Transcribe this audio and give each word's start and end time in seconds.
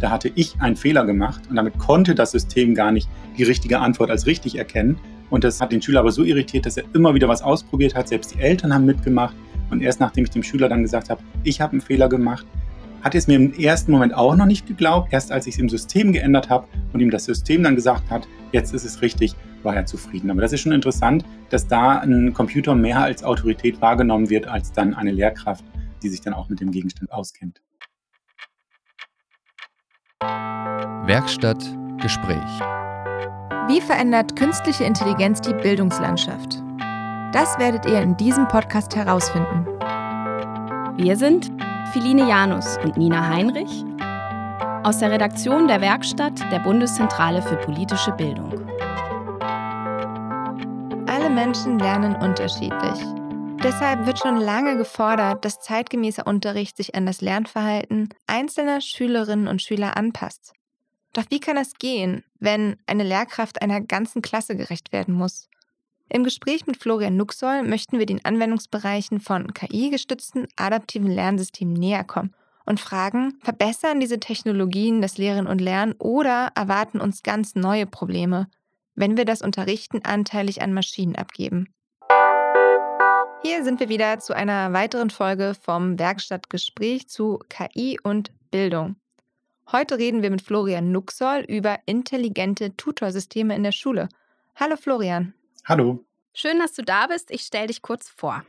da 0.00 0.10
hatte 0.10 0.32
ich 0.34 0.60
einen 0.60 0.76
Fehler 0.76 1.04
gemacht 1.04 1.42
und 1.48 1.56
damit 1.56 1.78
konnte 1.78 2.14
das 2.14 2.32
System 2.32 2.74
gar 2.74 2.90
nicht 2.90 3.08
die 3.36 3.44
richtige 3.44 3.78
Antwort 3.78 4.10
als 4.10 4.26
richtig 4.26 4.56
erkennen. 4.56 4.98
Und 5.28 5.44
das 5.44 5.60
hat 5.60 5.70
den 5.70 5.80
Schüler 5.80 6.00
aber 6.00 6.10
so 6.10 6.24
irritiert, 6.24 6.66
dass 6.66 6.76
er 6.76 6.84
immer 6.92 7.14
wieder 7.14 7.28
was 7.28 7.42
ausprobiert 7.42 7.94
hat. 7.94 8.08
Selbst 8.08 8.34
die 8.34 8.40
Eltern 8.40 8.74
haben 8.74 8.84
mitgemacht. 8.84 9.36
Und 9.70 9.82
erst 9.82 10.00
nachdem 10.00 10.24
ich 10.24 10.30
dem 10.30 10.42
Schüler 10.42 10.68
dann 10.68 10.82
gesagt 10.82 11.10
habe, 11.10 11.22
ich 11.44 11.60
habe 11.60 11.72
einen 11.72 11.80
Fehler 11.80 12.08
gemacht, 12.08 12.44
hat 13.02 13.14
er 13.14 13.18
es 13.18 13.28
mir 13.28 13.36
im 13.36 13.52
ersten 13.54 13.92
Moment 13.92 14.14
auch 14.14 14.34
noch 14.34 14.46
nicht 14.46 14.66
geglaubt. 14.66 15.12
Erst 15.12 15.30
als 15.30 15.46
ich 15.46 15.54
es 15.54 15.60
im 15.60 15.68
System 15.68 16.12
geändert 16.12 16.50
habe 16.50 16.66
und 16.92 17.00
ihm 17.00 17.10
das 17.10 17.24
System 17.24 17.62
dann 17.62 17.76
gesagt 17.76 18.10
hat, 18.10 18.26
jetzt 18.52 18.74
ist 18.74 18.84
es 18.84 19.00
richtig, 19.02 19.36
war 19.62 19.76
er 19.76 19.86
zufrieden. 19.86 20.30
Aber 20.30 20.40
das 20.40 20.52
ist 20.52 20.60
schon 20.60 20.72
interessant, 20.72 21.24
dass 21.50 21.68
da 21.68 21.98
ein 21.98 22.32
Computer 22.34 22.74
mehr 22.74 23.00
als 23.00 23.22
Autorität 23.22 23.80
wahrgenommen 23.80 24.28
wird, 24.28 24.48
als 24.48 24.72
dann 24.72 24.94
eine 24.94 25.12
Lehrkraft, 25.12 25.64
die 26.02 26.08
sich 26.08 26.20
dann 26.20 26.34
auch 26.34 26.48
mit 26.48 26.60
dem 26.60 26.72
Gegenstand 26.72 27.12
auskennt. 27.12 27.60
Werkstatt 30.22 31.58
Gespräch. 31.96 32.60
Wie 33.68 33.80
verändert 33.80 34.36
künstliche 34.36 34.84
Intelligenz 34.84 35.40
die 35.40 35.54
Bildungslandschaft? 35.54 36.62
Das 37.32 37.58
werdet 37.58 37.86
ihr 37.86 38.00
in 38.00 38.16
diesem 38.16 38.46
Podcast 38.48 38.94
herausfinden. 38.94 39.66
Wir 40.96 41.16
sind 41.16 41.50
Philine 41.92 42.28
Janus 42.28 42.78
und 42.84 42.96
Nina 42.96 43.28
Heinrich 43.28 43.84
aus 44.82 44.98
der 44.98 45.10
Redaktion 45.10 45.68
der 45.68 45.80
Werkstatt 45.80 46.38
der 46.52 46.58
Bundeszentrale 46.60 47.42
für 47.42 47.56
politische 47.56 48.12
Bildung. 48.12 48.52
Alle 51.08 51.30
Menschen 51.30 51.78
lernen 51.78 52.14
unterschiedlich. 52.16 53.19
Deshalb 53.62 54.06
wird 54.06 54.18
schon 54.18 54.38
lange 54.38 54.78
gefordert, 54.78 55.44
dass 55.44 55.60
zeitgemäßer 55.60 56.26
Unterricht 56.26 56.78
sich 56.78 56.94
an 56.94 57.04
das 57.04 57.20
Lernverhalten 57.20 58.08
einzelner 58.26 58.80
Schülerinnen 58.80 59.48
und 59.48 59.60
Schüler 59.60 59.98
anpasst. 59.98 60.54
Doch 61.12 61.24
wie 61.28 61.40
kann 61.40 61.56
das 61.56 61.74
gehen, 61.74 62.24
wenn 62.38 62.76
eine 62.86 63.02
Lehrkraft 63.02 63.60
einer 63.60 63.82
ganzen 63.82 64.22
Klasse 64.22 64.56
gerecht 64.56 64.92
werden 64.92 65.12
muss? 65.12 65.50
Im 66.08 66.24
Gespräch 66.24 66.66
mit 66.66 66.78
Florian 66.78 67.18
Nuxoll 67.18 67.62
möchten 67.62 67.98
wir 67.98 68.06
den 68.06 68.24
Anwendungsbereichen 68.24 69.20
von 69.20 69.52
KI-gestützten 69.52 70.48
adaptiven 70.56 71.10
Lernsystemen 71.10 71.74
näher 71.74 72.04
kommen 72.04 72.34
und 72.64 72.80
fragen, 72.80 73.38
verbessern 73.42 74.00
diese 74.00 74.20
Technologien 74.20 75.02
das 75.02 75.18
Lehren 75.18 75.46
und 75.46 75.60
Lernen 75.60 75.94
oder 75.98 76.50
erwarten 76.54 76.98
uns 76.98 77.22
ganz 77.22 77.54
neue 77.54 77.86
Probleme, 77.86 78.48
wenn 78.94 79.18
wir 79.18 79.26
das 79.26 79.42
Unterrichten 79.42 80.00
anteilig 80.02 80.62
an 80.62 80.72
Maschinen 80.72 81.14
abgeben? 81.14 81.74
Hier 83.42 83.64
sind 83.64 83.80
wir 83.80 83.88
wieder 83.88 84.18
zu 84.18 84.36
einer 84.36 84.74
weiteren 84.74 85.08
Folge 85.08 85.54
vom 85.54 85.98
Werkstattgespräch 85.98 87.08
zu 87.08 87.38
KI 87.48 87.98
und 88.02 88.32
Bildung. 88.50 88.96
Heute 89.72 89.96
reden 89.96 90.22
wir 90.22 90.30
mit 90.30 90.42
Florian 90.42 90.92
Nuxoll 90.92 91.46
über 91.48 91.78
intelligente 91.86 92.76
Tutorsysteme 92.76 93.56
in 93.56 93.62
der 93.62 93.72
Schule. 93.72 94.10
Hallo 94.56 94.76
Florian. 94.76 95.32
Hallo. 95.64 96.04
Schön, 96.34 96.58
dass 96.58 96.74
du 96.74 96.82
da 96.82 97.06
bist. 97.06 97.30
Ich 97.30 97.40
stelle 97.40 97.68
dich 97.68 97.80
kurz 97.80 98.10
vor. 98.10 98.44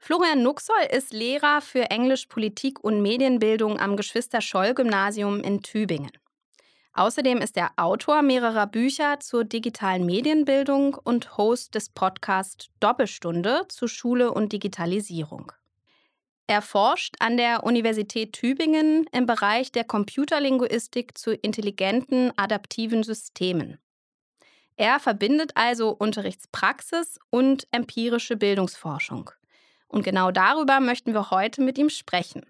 Florian 0.00 0.42
Nuxoll 0.42 0.86
ist 0.90 1.12
Lehrer 1.12 1.60
für 1.60 1.90
Englisch, 1.90 2.24
Politik 2.26 2.82
und 2.82 3.02
Medienbildung 3.02 3.78
am 3.78 3.94
Geschwister-Scholl-Gymnasium 3.96 5.40
in 5.40 5.60
Tübingen. 5.60 6.12
Außerdem 6.94 7.38
ist 7.38 7.56
er 7.56 7.72
Autor 7.76 8.22
mehrerer 8.22 8.68
Bücher 8.68 9.18
zur 9.18 9.44
digitalen 9.44 10.06
Medienbildung 10.06 10.94
und 10.94 11.36
Host 11.36 11.74
des 11.74 11.88
Podcasts 11.88 12.70
Doppelstunde 12.78 13.62
zu 13.68 13.88
Schule 13.88 14.32
und 14.32 14.52
Digitalisierung. 14.52 15.50
Er 16.46 16.62
forscht 16.62 17.16
an 17.18 17.36
der 17.36 17.64
Universität 17.64 18.32
Tübingen 18.32 19.06
im 19.10 19.26
Bereich 19.26 19.72
der 19.72 19.82
Computerlinguistik 19.82 21.18
zu 21.18 21.32
intelligenten 21.32 22.32
adaptiven 22.36 23.02
Systemen. 23.02 23.78
Er 24.76 25.00
verbindet 25.00 25.52
also 25.56 25.90
Unterrichtspraxis 25.90 27.18
und 27.30 27.66
empirische 27.72 28.36
Bildungsforschung. 28.36 29.30
Und 29.88 30.04
genau 30.04 30.30
darüber 30.30 30.80
möchten 30.80 31.12
wir 31.12 31.30
heute 31.30 31.62
mit 31.62 31.78
ihm 31.78 31.88
sprechen. 31.88 32.44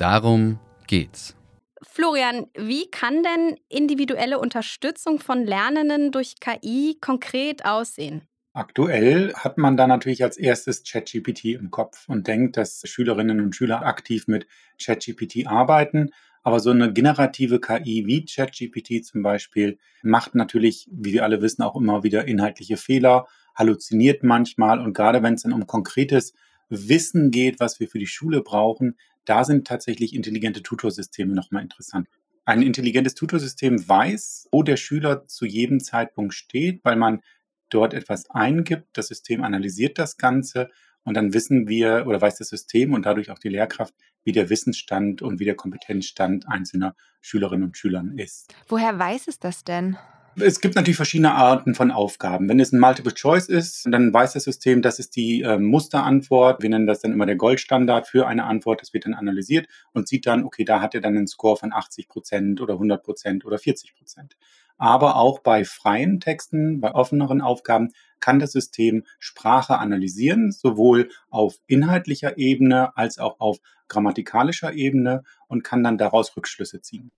Darum 0.00 0.58
geht's. 0.86 1.36
Florian, 1.82 2.46
wie 2.56 2.90
kann 2.90 3.22
denn 3.22 3.58
individuelle 3.68 4.38
Unterstützung 4.38 5.18
von 5.18 5.44
Lernenden 5.44 6.10
durch 6.10 6.36
KI 6.40 6.96
konkret 6.98 7.66
aussehen? 7.66 8.22
Aktuell 8.54 9.34
hat 9.34 9.58
man 9.58 9.76
da 9.76 9.86
natürlich 9.86 10.22
als 10.22 10.38
erstes 10.38 10.84
ChatGPT 10.84 11.56
im 11.56 11.70
Kopf 11.70 12.08
und 12.08 12.28
denkt, 12.28 12.56
dass 12.56 12.80
Schülerinnen 12.86 13.42
und 13.42 13.54
Schüler 13.54 13.84
aktiv 13.84 14.26
mit 14.26 14.46
ChatGPT 14.82 15.46
arbeiten. 15.46 16.12
Aber 16.42 16.60
so 16.60 16.70
eine 16.70 16.94
generative 16.94 17.60
KI 17.60 18.06
wie 18.06 18.24
ChatGPT 18.24 19.04
zum 19.04 19.22
Beispiel 19.22 19.78
macht 20.02 20.34
natürlich, 20.34 20.88
wie 20.90 21.12
wir 21.12 21.24
alle 21.24 21.42
wissen, 21.42 21.62
auch 21.62 21.76
immer 21.76 22.02
wieder 22.04 22.26
inhaltliche 22.26 22.78
Fehler, 22.78 23.26
halluziniert 23.54 24.22
manchmal 24.22 24.80
und 24.80 24.94
gerade 24.94 25.22
wenn 25.22 25.34
es 25.34 25.42
dann 25.42 25.52
um 25.52 25.66
konkretes 25.66 26.32
Wissen 26.70 27.30
geht, 27.30 27.60
was 27.60 27.80
wir 27.80 27.88
für 27.88 27.98
die 27.98 28.06
Schule 28.06 28.40
brauchen, 28.42 28.96
da 29.24 29.44
sind 29.44 29.66
tatsächlich 29.66 30.14
intelligente 30.14 30.62
Tutorsysteme 30.62 31.34
nochmal 31.34 31.62
interessant. 31.62 32.08
Ein 32.44 32.62
intelligentes 32.62 33.14
Tutorsystem 33.14 33.86
weiß, 33.86 34.48
wo 34.50 34.62
der 34.62 34.76
Schüler 34.76 35.26
zu 35.26 35.44
jedem 35.44 35.80
Zeitpunkt 35.80 36.34
steht, 36.34 36.80
weil 36.84 36.96
man 36.96 37.20
dort 37.68 37.94
etwas 37.94 38.30
eingibt. 38.30 38.88
Das 38.94 39.08
System 39.08 39.44
analysiert 39.44 39.98
das 39.98 40.16
Ganze 40.16 40.70
und 41.04 41.14
dann 41.14 41.32
wissen 41.32 41.68
wir 41.68 42.04
oder 42.06 42.20
weiß 42.20 42.38
das 42.38 42.48
System 42.48 42.92
und 42.94 43.06
dadurch 43.06 43.30
auch 43.30 43.38
die 43.38 43.48
Lehrkraft, 43.48 43.94
wie 44.24 44.32
der 44.32 44.50
Wissensstand 44.50 45.22
und 45.22 45.38
wie 45.38 45.44
der 45.44 45.54
Kompetenzstand 45.54 46.48
einzelner 46.48 46.94
Schülerinnen 47.20 47.64
und 47.64 47.76
Schülern 47.76 48.18
ist. 48.18 48.54
Woher 48.68 48.98
weiß 48.98 49.28
es 49.28 49.38
das 49.38 49.64
denn? 49.64 49.96
Es 50.36 50.60
gibt 50.60 50.76
natürlich 50.76 50.96
verschiedene 50.96 51.34
Arten 51.34 51.74
von 51.74 51.90
Aufgaben. 51.90 52.48
Wenn 52.48 52.60
es 52.60 52.72
ein 52.72 52.78
Multiple 52.78 53.12
Choice 53.12 53.48
ist, 53.48 53.86
dann 53.90 54.12
weiß 54.12 54.34
das 54.34 54.44
System, 54.44 54.80
das 54.80 55.00
ist 55.00 55.16
die 55.16 55.42
äh, 55.42 55.58
Musterantwort. 55.58 56.62
Wir 56.62 56.70
nennen 56.70 56.86
das 56.86 57.00
dann 57.00 57.12
immer 57.12 57.26
der 57.26 57.34
Goldstandard 57.34 58.06
für 58.06 58.28
eine 58.28 58.44
Antwort. 58.44 58.80
Das 58.80 58.94
wird 58.94 59.06
dann 59.06 59.14
analysiert 59.14 59.66
und 59.92 60.06
sieht 60.06 60.26
dann, 60.26 60.44
okay, 60.44 60.64
da 60.64 60.80
hat 60.80 60.94
er 60.94 61.00
dann 61.00 61.16
einen 61.16 61.26
Score 61.26 61.56
von 61.56 61.72
80 61.72 62.08
Prozent 62.08 62.60
oder 62.60 62.74
100 62.74 63.02
Prozent 63.02 63.44
oder 63.44 63.58
40 63.58 63.94
Prozent. 63.96 64.36
Aber 64.78 65.16
auch 65.16 65.40
bei 65.40 65.64
freien 65.64 66.20
Texten, 66.20 66.80
bei 66.80 66.94
offeneren 66.94 67.42
Aufgaben 67.42 67.90
kann 68.20 68.38
das 68.38 68.52
System 68.52 69.04
Sprache 69.18 69.78
analysieren, 69.78 70.52
sowohl 70.52 71.10
auf 71.28 71.56
inhaltlicher 71.66 72.38
Ebene 72.38 72.96
als 72.96 73.18
auch 73.18 73.40
auf 73.40 73.58
grammatikalischer 73.88 74.72
Ebene 74.72 75.24
und 75.48 75.64
kann 75.64 75.82
dann 75.82 75.98
daraus 75.98 76.34
Rückschlüsse 76.36 76.80
ziehen. 76.80 77.10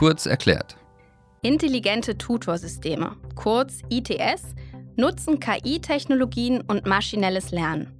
Kurz 0.00 0.24
erklärt. 0.24 0.78
Intelligente 1.42 2.16
Tutorsysteme, 2.16 3.16
kurz 3.34 3.82
ITS, 3.90 4.54
nutzen 4.96 5.38
KI-Technologien 5.38 6.62
und 6.62 6.86
maschinelles 6.86 7.50
Lernen. 7.50 7.92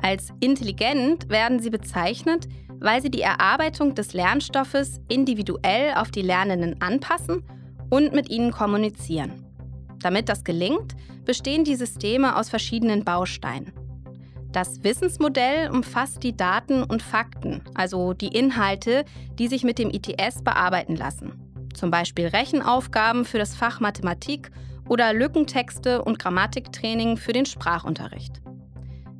Als 0.00 0.30
intelligent 0.40 1.28
werden 1.28 1.60
sie 1.60 1.68
bezeichnet, 1.68 2.48
weil 2.78 3.02
sie 3.02 3.10
die 3.10 3.20
Erarbeitung 3.20 3.94
des 3.94 4.14
Lernstoffes 4.14 4.98
individuell 5.08 5.92
auf 5.96 6.10
die 6.10 6.22
Lernenden 6.22 6.80
anpassen 6.80 7.44
und 7.90 8.14
mit 8.14 8.30
ihnen 8.30 8.50
kommunizieren. 8.50 9.44
Damit 9.98 10.30
das 10.30 10.42
gelingt, 10.42 10.96
bestehen 11.26 11.64
die 11.64 11.76
Systeme 11.76 12.36
aus 12.36 12.48
verschiedenen 12.48 13.04
Bausteinen. 13.04 13.74
Das 14.56 14.82
Wissensmodell 14.82 15.68
umfasst 15.68 16.22
die 16.22 16.34
Daten 16.34 16.82
und 16.82 17.02
Fakten, 17.02 17.60
also 17.74 18.14
die 18.14 18.28
Inhalte, 18.28 19.04
die 19.38 19.48
sich 19.48 19.64
mit 19.64 19.78
dem 19.78 19.90
ITS 19.90 20.42
bearbeiten 20.44 20.96
lassen. 20.96 21.34
Zum 21.74 21.90
Beispiel 21.90 22.28
Rechenaufgaben 22.28 23.26
für 23.26 23.36
das 23.36 23.54
Fach 23.54 23.80
Mathematik 23.80 24.50
oder 24.88 25.12
Lückentexte 25.12 26.02
und 26.02 26.18
Grammatiktraining 26.18 27.18
für 27.18 27.34
den 27.34 27.44
Sprachunterricht. 27.44 28.40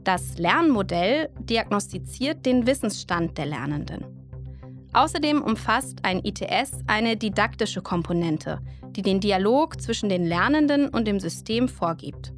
Das 0.04 0.38
Lernmodell 0.38 1.28
diagnostiziert 1.38 2.46
den 2.46 2.66
Wissensstand 2.66 3.36
der 3.36 3.44
Lernenden. 3.44 4.06
Außerdem 4.94 5.42
umfasst 5.42 5.98
ein 6.02 6.24
ITS 6.24 6.78
eine 6.86 7.18
didaktische 7.18 7.82
Komponente, 7.82 8.62
die 8.92 9.02
den 9.02 9.20
Dialog 9.20 9.82
zwischen 9.82 10.08
den 10.08 10.24
Lernenden 10.24 10.88
und 10.88 11.06
dem 11.06 11.20
System 11.20 11.68
vorgibt. 11.68 12.32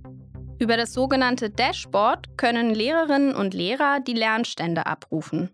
Über 0.61 0.77
das 0.77 0.93
sogenannte 0.93 1.51
Dashboard 1.51 2.37
können 2.37 2.75
Lehrerinnen 2.75 3.33
und 3.33 3.55
Lehrer 3.55 4.01
die 4.01 4.15
Lernstände 4.15 4.87
abrufen. 4.87 5.51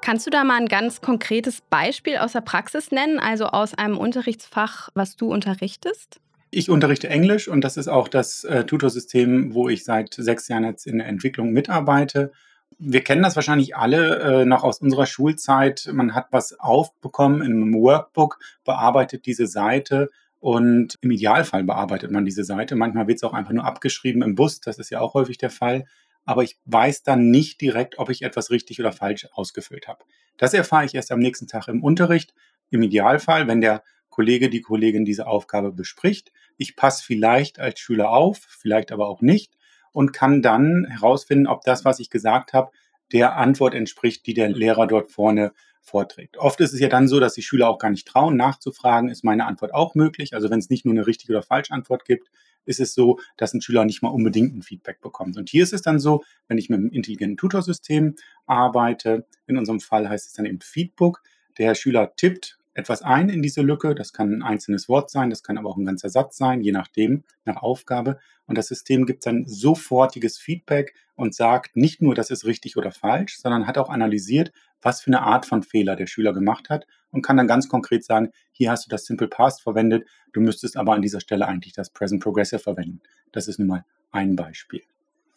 Kannst 0.00 0.26
du 0.26 0.30
da 0.30 0.44
mal 0.44 0.60
ein 0.60 0.68
ganz 0.68 1.00
konkretes 1.00 1.60
Beispiel 1.62 2.18
aus 2.18 2.32
der 2.32 2.42
Praxis 2.42 2.92
nennen, 2.92 3.18
also 3.18 3.46
aus 3.46 3.74
einem 3.74 3.98
Unterrichtsfach, 3.98 4.90
was 4.94 5.16
du 5.16 5.32
unterrichtest? 5.32 6.20
Ich 6.52 6.70
unterrichte 6.70 7.08
Englisch 7.08 7.48
und 7.48 7.62
das 7.62 7.76
ist 7.76 7.88
auch 7.88 8.06
das 8.06 8.44
äh, 8.44 8.64
Tutorsystem, 8.64 9.54
wo 9.54 9.68
ich 9.68 9.82
seit 9.82 10.14
sechs 10.14 10.46
Jahren 10.46 10.64
jetzt 10.64 10.86
in 10.86 10.98
der 10.98 11.08
Entwicklung 11.08 11.50
mitarbeite. 11.50 12.30
Wir 12.78 13.02
kennen 13.02 13.22
das 13.22 13.34
wahrscheinlich 13.34 13.74
alle 13.74 14.42
äh, 14.42 14.44
noch 14.44 14.62
aus 14.62 14.80
unserer 14.80 15.06
Schulzeit. 15.06 15.90
Man 15.92 16.14
hat 16.14 16.28
was 16.30 16.60
aufbekommen 16.60 17.42
in 17.42 17.54
einem 17.54 17.74
Workbook, 17.74 18.38
bearbeitet 18.64 19.26
diese 19.26 19.48
Seite 19.48 20.10
Und 20.44 20.98
im 21.00 21.10
Idealfall 21.10 21.64
bearbeitet 21.64 22.10
man 22.10 22.26
diese 22.26 22.44
Seite. 22.44 22.76
Manchmal 22.76 23.06
wird 23.06 23.16
es 23.16 23.22
auch 23.22 23.32
einfach 23.32 23.54
nur 23.54 23.64
abgeschrieben 23.64 24.20
im 24.20 24.34
Bus. 24.34 24.60
Das 24.60 24.78
ist 24.78 24.90
ja 24.90 25.00
auch 25.00 25.14
häufig 25.14 25.38
der 25.38 25.48
Fall. 25.48 25.86
Aber 26.26 26.42
ich 26.42 26.58
weiß 26.66 27.02
dann 27.02 27.30
nicht 27.30 27.62
direkt, 27.62 27.98
ob 27.98 28.10
ich 28.10 28.20
etwas 28.20 28.50
richtig 28.50 28.78
oder 28.78 28.92
falsch 28.92 29.26
ausgefüllt 29.32 29.88
habe. 29.88 30.04
Das 30.36 30.52
erfahre 30.52 30.84
ich 30.84 30.94
erst 30.94 31.12
am 31.12 31.18
nächsten 31.18 31.46
Tag 31.46 31.68
im 31.68 31.82
Unterricht. 31.82 32.34
Im 32.68 32.82
Idealfall, 32.82 33.48
wenn 33.48 33.62
der 33.62 33.84
Kollege, 34.10 34.50
die 34.50 34.60
Kollegin 34.60 35.06
diese 35.06 35.26
Aufgabe 35.26 35.72
bespricht. 35.72 36.30
Ich 36.58 36.76
passe 36.76 37.02
vielleicht 37.02 37.58
als 37.58 37.80
Schüler 37.80 38.10
auf, 38.10 38.36
vielleicht 38.36 38.92
aber 38.92 39.08
auch 39.08 39.22
nicht 39.22 39.54
und 39.92 40.12
kann 40.12 40.42
dann 40.42 40.84
herausfinden, 40.90 41.46
ob 41.46 41.62
das, 41.62 41.86
was 41.86 42.00
ich 42.00 42.10
gesagt 42.10 42.52
habe, 42.52 42.70
der 43.14 43.38
Antwort 43.38 43.72
entspricht, 43.72 44.26
die 44.26 44.34
der 44.34 44.50
Lehrer 44.50 44.86
dort 44.86 45.10
vorne 45.10 45.54
vorträgt. 45.84 46.38
Oft 46.38 46.60
ist 46.60 46.72
es 46.72 46.80
ja 46.80 46.88
dann 46.88 47.08
so, 47.08 47.20
dass 47.20 47.34
die 47.34 47.42
Schüler 47.42 47.68
auch 47.68 47.78
gar 47.78 47.90
nicht 47.90 48.08
trauen, 48.08 48.36
nachzufragen, 48.36 49.10
ist 49.10 49.22
meine 49.22 49.46
Antwort 49.46 49.74
auch 49.74 49.94
möglich. 49.94 50.34
Also 50.34 50.50
wenn 50.50 50.58
es 50.58 50.70
nicht 50.70 50.84
nur 50.84 50.94
eine 50.94 51.06
richtige 51.06 51.32
oder 51.34 51.42
falsche 51.42 51.72
Antwort 51.72 52.04
gibt, 52.04 52.30
ist 52.64 52.80
es 52.80 52.94
so, 52.94 53.18
dass 53.36 53.52
ein 53.52 53.60
Schüler 53.60 53.84
nicht 53.84 54.02
mal 54.02 54.08
unbedingt 54.08 54.56
ein 54.56 54.62
Feedback 54.62 55.00
bekommt. 55.00 55.36
Und 55.36 55.50
hier 55.50 55.62
ist 55.62 55.72
es 55.72 55.82
dann 55.82 56.00
so, 56.00 56.24
wenn 56.48 56.58
ich 56.58 56.70
mit 56.70 56.78
einem 56.78 56.90
intelligenten 56.90 57.36
Tutorsystem 57.36 58.16
arbeite, 58.46 59.26
in 59.46 59.58
unserem 59.58 59.80
Fall 59.80 60.08
heißt 60.08 60.28
es 60.28 60.32
dann 60.32 60.46
eben 60.46 60.60
Feedbook, 60.60 61.22
der 61.58 61.74
Schüler 61.74 62.14
tippt 62.16 62.58
etwas 62.74 63.02
ein 63.02 63.28
in 63.28 63.40
diese 63.40 63.62
Lücke. 63.62 63.94
Das 63.94 64.12
kann 64.12 64.32
ein 64.32 64.42
einzelnes 64.42 64.88
Wort 64.88 65.10
sein, 65.10 65.30
das 65.30 65.42
kann 65.42 65.58
aber 65.58 65.70
auch 65.70 65.76
ein 65.76 65.84
ganzer 65.84 66.08
Satz 66.08 66.36
sein, 66.36 66.60
je 66.60 66.72
nachdem, 66.72 67.22
nach 67.44 67.56
Aufgabe. 67.56 68.18
Und 68.46 68.58
das 68.58 68.66
System 68.66 69.06
gibt 69.06 69.24
dann 69.26 69.46
sofortiges 69.46 70.38
Feedback 70.38 70.94
und 71.14 71.34
sagt 71.34 71.76
nicht 71.76 72.02
nur, 72.02 72.14
das 72.14 72.30
ist 72.30 72.44
richtig 72.44 72.76
oder 72.76 72.90
falsch, 72.90 73.38
sondern 73.38 73.66
hat 73.66 73.78
auch 73.78 73.88
analysiert, 73.88 74.52
was 74.84 75.00
für 75.00 75.08
eine 75.08 75.22
Art 75.22 75.46
von 75.46 75.62
Fehler 75.62 75.96
der 75.96 76.06
Schüler 76.06 76.32
gemacht 76.32 76.70
hat 76.70 76.86
und 77.10 77.22
kann 77.22 77.36
dann 77.36 77.48
ganz 77.48 77.68
konkret 77.68 78.04
sagen, 78.04 78.30
hier 78.52 78.70
hast 78.70 78.86
du 78.86 78.90
das 78.90 79.06
Simple 79.06 79.28
Past 79.28 79.62
verwendet, 79.62 80.06
du 80.32 80.40
müsstest 80.40 80.76
aber 80.76 80.92
an 80.92 81.02
dieser 81.02 81.20
Stelle 81.20 81.46
eigentlich 81.46 81.72
das 81.72 81.90
Present 81.90 82.22
Progressive 82.22 82.60
verwenden. 82.60 83.00
Das 83.32 83.48
ist 83.48 83.58
nun 83.58 83.68
mal 83.68 83.84
ein 84.12 84.36
Beispiel. 84.36 84.82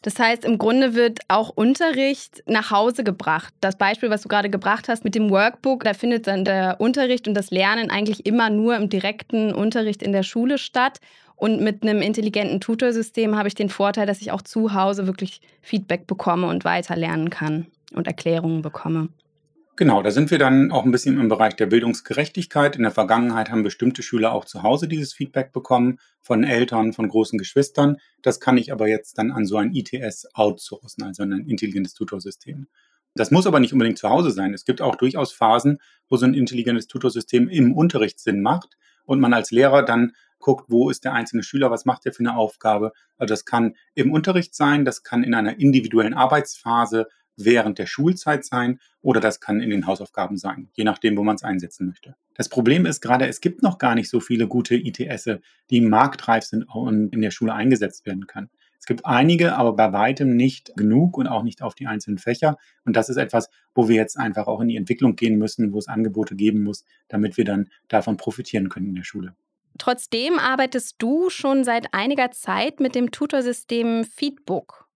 Das 0.03 0.19
heißt, 0.19 0.45
im 0.45 0.57
Grunde 0.57 0.93
wird 0.93 1.19
auch 1.27 1.49
Unterricht 1.49 2.43
nach 2.45 2.71
Hause 2.71 3.03
gebracht. 3.03 3.53
Das 3.61 3.77
Beispiel, 3.77 4.09
was 4.09 4.21
du 4.21 4.29
gerade 4.29 4.49
gebracht 4.49 4.87
hast 4.89 5.03
mit 5.03 5.15
dem 5.15 5.29
Workbook, 5.29 5.83
da 5.83 5.93
findet 5.93 6.27
dann 6.27 6.45
der 6.45 6.79
Unterricht 6.79 7.27
und 7.27 7.33
das 7.33 7.49
Lernen 7.49 7.89
eigentlich 7.89 8.25
immer 8.25 8.49
nur 8.49 8.75
im 8.75 8.89
direkten 8.89 9.53
Unterricht 9.53 10.03
in 10.03 10.11
der 10.11 10.23
Schule 10.23 10.59
statt. 10.59 10.99
Und 11.35 11.61
mit 11.61 11.83
einem 11.83 12.01
intelligenten 12.01 12.61
Tutorsystem 12.61 13.35
habe 13.35 13.47
ich 13.47 13.55
den 13.55 13.69
Vorteil, 13.69 14.07
dass 14.07 14.21
ich 14.21 14.31
auch 14.31 14.41
zu 14.41 14.73
Hause 14.73 15.07
wirklich 15.07 15.41
Feedback 15.61 16.07
bekomme 16.07 16.47
und 16.47 16.63
weiter 16.63 16.95
lernen 16.95 17.29
kann 17.29 17.67
und 17.93 18.07
Erklärungen 18.07 18.61
bekomme. 18.61 19.09
Genau, 19.79 20.01
da 20.01 20.09
sind 20.09 20.31
wir 20.31 20.39
dann 20.39 20.71
auch 20.71 20.85
ein 20.85 20.91
bisschen 20.91 21.19
im 21.19 21.29
Bereich 21.29 21.55
der 21.55 21.67
Bildungsgerechtigkeit. 21.67 22.75
In 22.75 22.81
der 22.81 22.91
Vergangenheit 22.91 23.51
haben 23.51 23.61
bestimmte 23.61 24.01
Schüler 24.01 24.31
auch 24.31 24.45
zu 24.45 24.63
Hause 24.63 24.87
dieses 24.87 25.13
Feedback 25.13 25.53
bekommen 25.53 25.99
von 26.19 26.43
Eltern, 26.43 26.93
von 26.93 27.07
großen 27.07 27.37
Geschwistern. 27.37 27.97
Das 28.23 28.39
kann 28.39 28.57
ich 28.57 28.71
aber 28.71 28.87
jetzt 28.87 29.19
dann 29.19 29.29
an 29.29 29.45
so 29.45 29.57
ein 29.57 29.75
ITS 29.75 30.29
outsourcen, 30.33 31.03
also 31.03 31.21
ein 31.21 31.45
intelligentes 31.47 31.93
Tutorsystem. 31.93 32.65
Das 33.13 33.29
muss 33.29 33.45
aber 33.45 33.59
nicht 33.59 33.71
unbedingt 33.71 33.99
zu 33.99 34.09
Hause 34.09 34.31
sein. 34.31 34.51
Es 34.55 34.65
gibt 34.65 34.81
auch 34.81 34.95
durchaus 34.95 35.31
Phasen, 35.31 35.77
wo 36.09 36.17
so 36.17 36.25
ein 36.25 36.33
intelligentes 36.33 36.87
Tutorsystem 36.87 37.47
im 37.47 37.75
Unterricht 37.75 38.19
Sinn 38.19 38.41
macht 38.41 38.77
und 39.05 39.19
man 39.19 39.35
als 39.35 39.51
Lehrer 39.51 39.83
dann 39.83 40.13
guckt, 40.39 40.65
wo 40.69 40.89
ist 40.89 41.03
der 41.03 41.13
einzelne 41.13 41.43
Schüler, 41.43 41.69
was 41.69 41.85
macht 41.85 42.07
er 42.07 42.13
für 42.13 42.21
eine 42.21 42.35
Aufgabe. 42.35 42.93
Also 43.17 43.31
das 43.31 43.45
kann 43.45 43.75
im 43.93 44.11
Unterricht 44.11 44.55
sein, 44.55 44.85
das 44.85 45.03
kann 45.03 45.23
in 45.23 45.35
einer 45.35 45.59
individuellen 45.59 46.15
Arbeitsphase 46.15 47.07
während 47.37 47.79
der 47.79 47.85
Schulzeit 47.85 48.43
sein 48.45 48.79
oder 49.01 49.19
das 49.19 49.39
kann 49.39 49.61
in 49.61 49.69
den 49.69 49.87
Hausaufgaben 49.87 50.37
sein, 50.37 50.69
je 50.73 50.83
nachdem, 50.83 51.15
wo 51.15 51.23
man 51.23 51.35
es 51.35 51.43
einsetzen 51.43 51.87
möchte. 51.87 52.15
Das 52.33 52.49
Problem 52.49 52.85
ist 52.85 53.01
gerade, 53.01 53.27
es 53.27 53.41
gibt 53.41 53.63
noch 53.63 53.77
gar 53.77 53.95
nicht 53.95 54.09
so 54.09 54.19
viele 54.19 54.47
gute 54.47 54.75
ITS, 54.75 55.29
die 55.69 55.81
marktreif 55.81 56.43
sind 56.43 56.63
und 56.63 57.13
in 57.13 57.21
der 57.21 57.31
Schule 57.31 57.53
eingesetzt 57.53 58.05
werden 58.05 58.27
können. 58.27 58.49
Es 58.79 58.85
gibt 58.85 59.05
einige, 59.05 59.55
aber 59.55 59.75
bei 59.75 59.91
weitem 59.91 60.35
nicht 60.35 60.71
genug 60.75 61.17
und 61.17 61.27
auch 61.27 61.43
nicht 61.43 61.61
auf 61.61 61.75
die 61.75 61.87
einzelnen 61.87 62.19
Fächer. 62.19 62.57
Und 62.85 62.95
das 62.95 63.09
ist 63.09 63.17
etwas, 63.17 63.49
wo 63.73 63.89
wir 63.89 63.95
jetzt 63.95 64.17
einfach 64.17 64.47
auch 64.47 64.61
in 64.61 64.67
die 64.67 64.77
Entwicklung 64.77 65.15
gehen 65.15 65.37
müssen, 65.37 65.73
wo 65.73 65.79
es 65.79 65.87
Angebote 65.87 66.35
geben 66.35 66.63
muss, 66.63 66.85
damit 67.07 67.37
wir 67.37 67.43
dann 67.43 67.69
davon 67.87 68.17
profitieren 68.17 68.69
können 68.69 68.87
in 68.87 68.95
der 68.95 69.03
Schule. 69.03 69.35
Trotzdem 69.77 70.39
arbeitest 70.39 70.95
du 70.99 71.29
schon 71.29 71.63
seit 71.63 71.93
einiger 71.93 72.31
Zeit 72.31 72.79
mit 72.79 72.95
dem 72.95 73.11
Tutorsystem 73.11 74.05
Feedbook. 74.05 74.86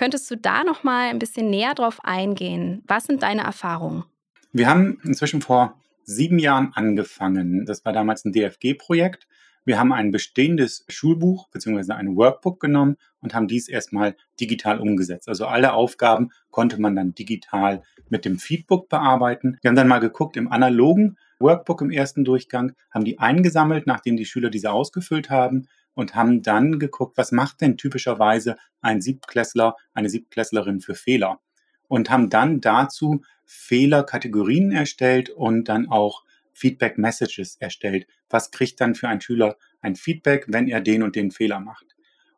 Könntest 0.00 0.30
du 0.30 0.36
da 0.38 0.64
noch 0.64 0.82
mal 0.82 1.10
ein 1.10 1.18
bisschen 1.18 1.50
näher 1.50 1.74
drauf 1.74 1.98
eingehen? 2.02 2.82
Was 2.86 3.04
sind 3.04 3.22
deine 3.22 3.42
Erfahrungen? 3.42 4.04
Wir 4.50 4.66
haben 4.66 4.98
inzwischen 5.04 5.42
vor 5.42 5.78
sieben 6.04 6.38
Jahren 6.38 6.72
angefangen. 6.72 7.66
Das 7.66 7.84
war 7.84 7.92
damals 7.92 8.24
ein 8.24 8.32
DFG-Projekt. 8.32 9.28
Wir 9.66 9.78
haben 9.78 9.92
ein 9.92 10.10
bestehendes 10.10 10.86
Schulbuch 10.88 11.50
bzw. 11.50 11.92
ein 11.92 12.16
Workbook 12.16 12.60
genommen 12.60 12.96
und 13.20 13.34
haben 13.34 13.46
dies 13.46 13.68
erstmal 13.68 14.16
digital 14.40 14.80
umgesetzt. 14.80 15.28
Also 15.28 15.44
alle 15.44 15.74
Aufgaben 15.74 16.30
konnte 16.50 16.80
man 16.80 16.96
dann 16.96 17.14
digital 17.14 17.82
mit 18.08 18.24
dem 18.24 18.38
Feedbook 18.38 18.88
bearbeiten. 18.88 19.58
Wir 19.60 19.68
haben 19.68 19.76
dann 19.76 19.86
mal 19.86 19.98
geguckt 19.98 20.38
im 20.38 20.50
analogen 20.50 21.18
Workbook 21.40 21.82
im 21.82 21.90
ersten 21.90 22.24
Durchgang, 22.24 22.72
haben 22.90 23.04
die 23.04 23.18
eingesammelt, 23.18 23.86
nachdem 23.86 24.16
die 24.16 24.24
Schüler 24.24 24.48
diese 24.48 24.72
ausgefüllt 24.72 25.28
haben 25.28 25.68
und 25.94 26.14
haben 26.14 26.42
dann 26.42 26.78
geguckt, 26.78 27.16
was 27.16 27.32
macht 27.32 27.60
denn 27.60 27.76
typischerweise 27.76 28.56
ein 28.80 29.00
Siebtklässler, 29.00 29.76
eine 29.94 30.08
Siebtklässlerin 30.08 30.80
für 30.80 30.94
Fehler? 30.94 31.40
Und 31.88 32.08
haben 32.08 32.30
dann 32.30 32.60
dazu 32.60 33.22
Fehlerkategorien 33.44 34.70
erstellt 34.70 35.30
und 35.30 35.68
dann 35.68 35.88
auch 35.88 36.24
Feedback 36.52 36.98
Messages 36.98 37.56
erstellt. 37.56 38.06
Was 38.28 38.50
kriegt 38.50 38.80
dann 38.80 38.94
für 38.94 39.08
ein 39.08 39.20
Schüler 39.20 39.56
ein 39.80 39.96
Feedback, 39.96 40.44
wenn 40.48 40.68
er 40.68 40.80
den 40.80 41.02
und 41.02 41.16
den 41.16 41.30
Fehler 41.30 41.58
macht? 41.58 41.96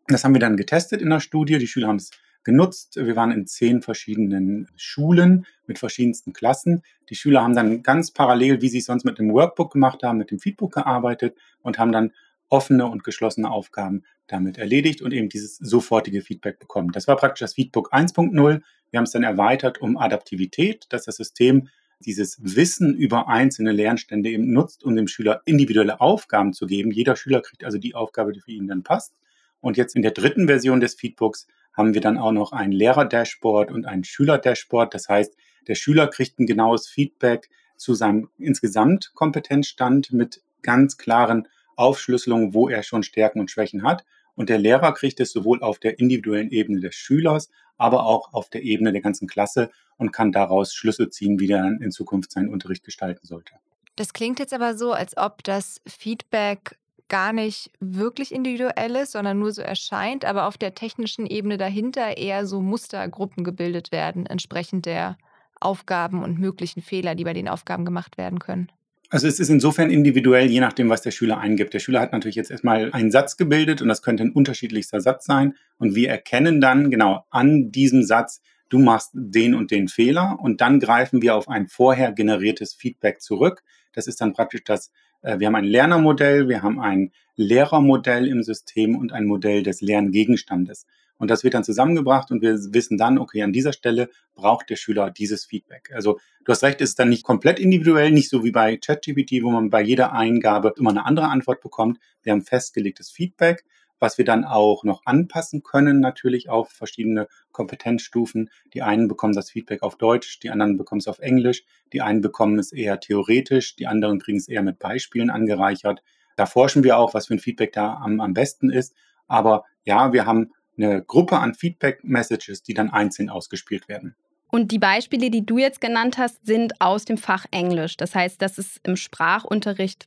Das 0.08 0.24
haben 0.24 0.34
wir 0.34 0.40
dann 0.40 0.56
getestet 0.56 1.02
in 1.02 1.10
der 1.10 1.20
Studie. 1.20 1.58
Die 1.58 1.66
Schüler 1.66 1.88
haben 1.88 1.96
es 1.96 2.10
genutzt. 2.44 2.96
Wir 2.96 3.16
waren 3.16 3.30
in 3.30 3.46
zehn 3.46 3.82
verschiedenen 3.82 4.68
Schulen 4.76 5.46
mit 5.66 5.78
verschiedensten 5.78 6.32
Klassen. 6.32 6.82
Die 7.08 7.14
Schüler 7.14 7.42
haben 7.42 7.54
dann 7.54 7.82
ganz 7.82 8.10
parallel, 8.10 8.62
wie 8.62 8.68
sie 8.68 8.78
es 8.78 8.86
sonst 8.86 9.04
mit 9.04 9.18
dem 9.18 9.32
Workbook 9.32 9.72
gemacht 9.72 10.02
haben, 10.02 10.18
mit 10.18 10.30
dem 10.30 10.38
Feedbook 10.38 10.74
gearbeitet 10.74 11.36
und 11.62 11.78
haben 11.78 11.92
dann 11.92 12.12
offene 12.52 12.86
und 12.86 13.02
geschlossene 13.02 13.50
Aufgaben 13.50 14.02
damit 14.26 14.58
erledigt 14.58 15.00
und 15.00 15.12
eben 15.12 15.30
dieses 15.30 15.56
sofortige 15.56 16.20
Feedback 16.20 16.58
bekommen. 16.58 16.92
Das 16.92 17.08
war 17.08 17.16
praktisch 17.16 17.40
das 17.40 17.54
Feedback 17.54 17.86
1.0. 17.92 18.60
Wir 18.90 18.98
haben 18.98 19.04
es 19.04 19.10
dann 19.10 19.22
erweitert 19.22 19.80
um 19.80 19.96
Adaptivität, 19.96 20.84
dass 20.90 21.06
das 21.06 21.16
System 21.16 21.68
dieses 22.00 22.38
Wissen 22.42 22.94
über 22.94 23.28
einzelne 23.28 23.72
Lernstände 23.72 24.28
eben 24.28 24.52
nutzt, 24.52 24.84
um 24.84 24.94
dem 24.94 25.08
Schüler 25.08 25.40
individuelle 25.46 26.00
Aufgaben 26.02 26.52
zu 26.52 26.66
geben. 26.66 26.90
Jeder 26.90 27.16
Schüler 27.16 27.40
kriegt 27.40 27.64
also 27.64 27.78
die 27.78 27.94
Aufgabe, 27.94 28.32
die 28.32 28.40
für 28.40 28.50
ihn 28.50 28.68
dann 28.68 28.82
passt. 28.82 29.14
Und 29.60 29.78
jetzt 29.78 29.96
in 29.96 30.02
der 30.02 30.10
dritten 30.10 30.46
Version 30.46 30.80
des 30.80 30.94
Feedbooks 30.94 31.46
haben 31.72 31.94
wir 31.94 32.02
dann 32.02 32.18
auch 32.18 32.32
noch 32.32 32.52
ein 32.52 32.70
Lehrer-Dashboard 32.70 33.70
und 33.70 33.86
ein 33.86 34.04
Schüler-Dashboard. 34.04 34.92
Das 34.92 35.08
heißt, 35.08 35.34
der 35.68 35.74
Schüler 35.74 36.06
kriegt 36.08 36.38
ein 36.38 36.46
genaues 36.46 36.86
Feedback 36.86 37.48
zu 37.78 37.94
seinem 37.94 38.28
insgesamt 38.36 39.12
Kompetenzstand 39.14 40.12
mit 40.12 40.42
ganz 40.60 40.98
klaren 40.98 41.48
Aufschlüsselung, 41.76 42.54
wo 42.54 42.68
er 42.68 42.82
schon 42.82 43.02
Stärken 43.02 43.40
und 43.40 43.50
Schwächen 43.50 43.82
hat. 43.82 44.04
Und 44.34 44.48
der 44.48 44.58
Lehrer 44.58 44.92
kriegt 44.92 45.20
es 45.20 45.32
sowohl 45.32 45.62
auf 45.62 45.78
der 45.78 45.98
individuellen 45.98 46.50
Ebene 46.50 46.80
des 46.80 46.94
Schülers, 46.94 47.50
aber 47.76 48.06
auch 48.06 48.32
auf 48.32 48.48
der 48.48 48.62
Ebene 48.62 48.92
der 48.92 49.02
ganzen 49.02 49.28
Klasse 49.28 49.70
und 49.96 50.12
kann 50.12 50.32
daraus 50.32 50.74
Schlüsse 50.74 51.08
ziehen, 51.10 51.38
wie 51.38 51.50
er 51.50 51.64
in 51.80 51.90
Zukunft 51.90 52.32
seinen 52.32 52.48
Unterricht 52.48 52.84
gestalten 52.84 53.26
sollte. 53.26 53.54
Das 53.96 54.12
klingt 54.12 54.38
jetzt 54.38 54.54
aber 54.54 54.76
so, 54.76 54.92
als 54.92 55.16
ob 55.16 55.44
das 55.44 55.80
Feedback 55.86 56.78
gar 57.08 57.34
nicht 57.34 57.70
wirklich 57.78 58.32
individuell 58.32 58.96
ist, 58.96 59.12
sondern 59.12 59.38
nur 59.38 59.52
so 59.52 59.60
erscheint, 59.60 60.24
aber 60.24 60.46
auf 60.46 60.56
der 60.56 60.74
technischen 60.74 61.26
Ebene 61.26 61.58
dahinter 61.58 62.16
eher 62.16 62.46
so 62.46 62.62
Mustergruppen 62.62 63.44
gebildet 63.44 63.92
werden, 63.92 64.24
entsprechend 64.24 64.86
der 64.86 65.18
Aufgaben 65.60 66.22
und 66.22 66.38
möglichen 66.38 66.80
Fehler, 66.80 67.14
die 67.14 67.24
bei 67.24 67.34
den 67.34 67.48
Aufgaben 67.48 67.84
gemacht 67.84 68.16
werden 68.16 68.38
können. 68.38 68.72
Also 69.12 69.28
es 69.28 69.38
ist 69.38 69.50
insofern 69.50 69.90
individuell, 69.90 70.46
je 70.50 70.60
nachdem, 70.60 70.88
was 70.88 71.02
der 71.02 71.10
Schüler 71.10 71.36
eingibt. 71.36 71.74
Der 71.74 71.80
Schüler 71.80 72.00
hat 72.00 72.12
natürlich 72.12 72.34
jetzt 72.36 72.50
erstmal 72.50 72.90
einen 72.92 73.10
Satz 73.10 73.36
gebildet 73.36 73.82
und 73.82 73.88
das 73.88 74.00
könnte 74.00 74.22
ein 74.22 74.32
unterschiedlichster 74.32 75.02
Satz 75.02 75.26
sein. 75.26 75.52
Und 75.76 75.94
wir 75.94 76.08
erkennen 76.08 76.62
dann 76.62 76.90
genau 76.90 77.26
an 77.28 77.70
diesem 77.70 78.04
Satz, 78.04 78.40
du 78.70 78.78
machst 78.78 79.10
den 79.12 79.54
und 79.54 79.70
den 79.70 79.88
Fehler 79.88 80.38
und 80.40 80.62
dann 80.62 80.80
greifen 80.80 81.20
wir 81.20 81.36
auf 81.36 81.50
ein 81.50 81.68
vorher 81.68 82.12
generiertes 82.12 82.72
Feedback 82.72 83.20
zurück. 83.20 83.62
Das 83.92 84.06
ist 84.06 84.18
dann 84.22 84.32
praktisch 84.32 84.64
das, 84.64 84.90
äh, 85.20 85.38
wir 85.38 85.48
haben 85.48 85.56
ein 85.56 85.64
Lernermodell, 85.64 86.48
wir 86.48 86.62
haben 86.62 86.80
ein 86.80 87.12
Lehrermodell 87.36 88.26
im 88.26 88.42
System 88.42 88.96
und 88.96 89.12
ein 89.12 89.26
Modell 89.26 89.62
des 89.62 89.82
Lerngegenstandes. 89.82 90.86
Und 91.18 91.30
das 91.30 91.44
wird 91.44 91.54
dann 91.54 91.64
zusammengebracht 91.64 92.30
und 92.30 92.42
wir 92.42 92.58
wissen 92.72 92.98
dann, 92.98 93.16
okay, 93.18 93.42
an 93.42 93.52
dieser 93.52 93.72
Stelle 93.72 94.10
braucht 94.34 94.70
der 94.70 94.76
Schüler 94.76 95.10
dieses 95.10 95.44
Feedback. 95.44 95.90
Also 95.94 96.18
du 96.44 96.52
hast 96.52 96.62
recht, 96.64 96.80
es 96.80 96.90
ist 96.90 96.98
dann 96.98 97.10
nicht 97.10 97.22
komplett 97.22 97.60
individuell, 97.60 98.10
nicht 98.10 98.28
so 98.28 98.42
wie 98.44 98.50
bei 98.50 98.76
ChatGPT, 98.76 99.42
wo 99.42 99.50
man 99.50 99.70
bei 99.70 99.82
jeder 99.82 100.12
Eingabe 100.12 100.74
immer 100.76 100.90
eine 100.90 101.04
andere 101.04 101.28
Antwort 101.28 101.60
bekommt. 101.60 101.98
Wir 102.22 102.32
haben 102.32 102.42
festgelegtes 102.42 103.10
Feedback, 103.10 103.64
was 104.02 104.18
wir 104.18 104.24
dann 104.24 104.44
auch 104.44 104.82
noch 104.82 105.02
anpassen 105.06 105.62
können, 105.62 106.00
natürlich 106.00 106.48
auf 106.48 106.70
verschiedene 106.70 107.28
Kompetenzstufen. 107.52 108.50
Die 108.74 108.82
einen 108.82 109.06
bekommen 109.06 109.32
das 109.32 109.48
Feedback 109.48 109.84
auf 109.84 109.96
Deutsch, 109.96 110.40
die 110.40 110.50
anderen 110.50 110.76
bekommen 110.76 110.98
es 110.98 111.06
auf 111.06 111.20
Englisch, 111.20 111.62
die 111.92 112.02
einen 112.02 112.20
bekommen 112.20 112.58
es 112.58 112.72
eher 112.72 112.98
theoretisch, 112.98 113.76
die 113.76 113.86
anderen 113.86 114.18
kriegen 114.18 114.38
es 114.38 114.48
eher 114.48 114.62
mit 114.62 114.80
Beispielen 114.80 115.30
angereichert. 115.30 116.02
Da 116.36 116.46
forschen 116.46 116.82
wir 116.82 116.96
auch, 116.96 117.14
was 117.14 117.28
für 117.28 117.34
ein 117.34 117.38
Feedback 117.38 117.72
da 117.74 117.94
am, 117.94 118.20
am 118.20 118.34
besten 118.34 118.70
ist. 118.70 118.92
Aber 119.28 119.64
ja, 119.84 120.12
wir 120.12 120.26
haben 120.26 120.50
eine 120.76 121.02
Gruppe 121.02 121.38
an 121.38 121.54
Feedback-Messages, 121.54 122.62
die 122.62 122.74
dann 122.74 122.90
einzeln 122.90 123.28
ausgespielt 123.28 123.88
werden. 123.88 124.14
Und 124.50 124.70
die 124.70 124.78
Beispiele, 124.78 125.30
die 125.30 125.46
du 125.46 125.58
jetzt 125.58 125.80
genannt 125.80 126.18
hast, 126.18 126.44
sind 126.44 126.80
aus 126.80 127.04
dem 127.04 127.16
Fach 127.16 127.46
Englisch. 127.50 127.96
Das 127.96 128.14
heißt, 128.14 128.40
das 128.42 128.58
ist 128.58 128.80
im 128.82 128.96
Sprachunterricht 128.96 130.06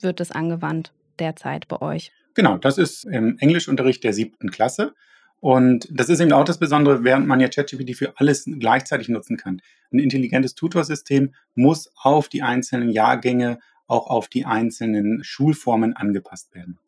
wird 0.00 0.20
es 0.20 0.30
angewandt 0.30 0.92
derzeit 1.18 1.68
bei 1.68 1.80
euch. 1.80 2.12
Genau, 2.34 2.56
das 2.56 2.78
ist 2.78 3.04
im 3.04 3.38
Englischunterricht 3.38 4.04
der 4.04 4.12
siebten 4.12 4.50
Klasse. 4.50 4.94
Und 5.40 5.88
das 5.90 6.08
ist 6.08 6.20
eben 6.20 6.32
auch 6.32 6.44
das 6.44 6.58
Besondere, 6.58 7.04
während 7.04 7.26
man 7.26 7.40
ja 7.40 7.48
ChatGPT 7.48 7.96
für 7.96 8.12
alles 8.16 8.44
gleichzeitig 8.44 9.08
nutzen 9.08 9.36
kann. 9.36 9.62
Ein 9.92 10.00
intelligentes 10.00 10.54
Tutorsystem 10.54 11.34
muss 11.54 11.90
auf 11.94 12.28
die 12.28 12.42
einzelnen 12.42 12.90
Jahrgänge, 12.90 13.60
auch 13.86 14.08
auf 14.08 14.28
die 14.28 14.44
einzelnen 14.44 15.22
Schulformen 15.22 15.94
angepasst 15.94 16.54
werden. 16.54 16.78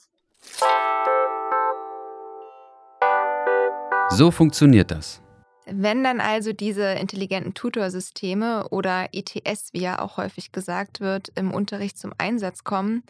So 4.10 4.30
funktioniert 4.30 4.90
das. 4.90 5.22
Wenn 5.66 6.02
dann 6.02 6.20
also 6.20 6.52
diese 6.52 6.84
intelligenten 6.94 7.54
Tutorsysteme 7.54 8.68
oder 8.70 9.08
ETS, 9.12 9.72
wie 9.72 9.82
ja 9.82 10.00
auch 10.00 10.16
häufig 10.16 10.50
gesagt 10.50 11.00
wird, 11.00 11.30
im 11.36 11.52
Unterricht 11.52 11.96
zum 11.96 12.12
Einsatz 12.18 12.64
kommen, 12.64 13.04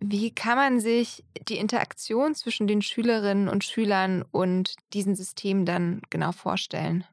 wie 0.00 0.30
kann 0.30 0.56
man 0.56 0.80
sich 0.80 1.24
die 1.48 1.58
Interaktion 1.58 2.34
zwischen 2.34 2.66
den 2.66 2.82
Schülerinnen 2.82 3.48
und 3.48 3.64
Schülern 3.64 4.24
und 4.30 4.76
diesen 4.94 5.16
Systemen 5.16 5.66
dann 5.66 6.00
genau 6.08 6.32
vorstellen? 6.32 7.04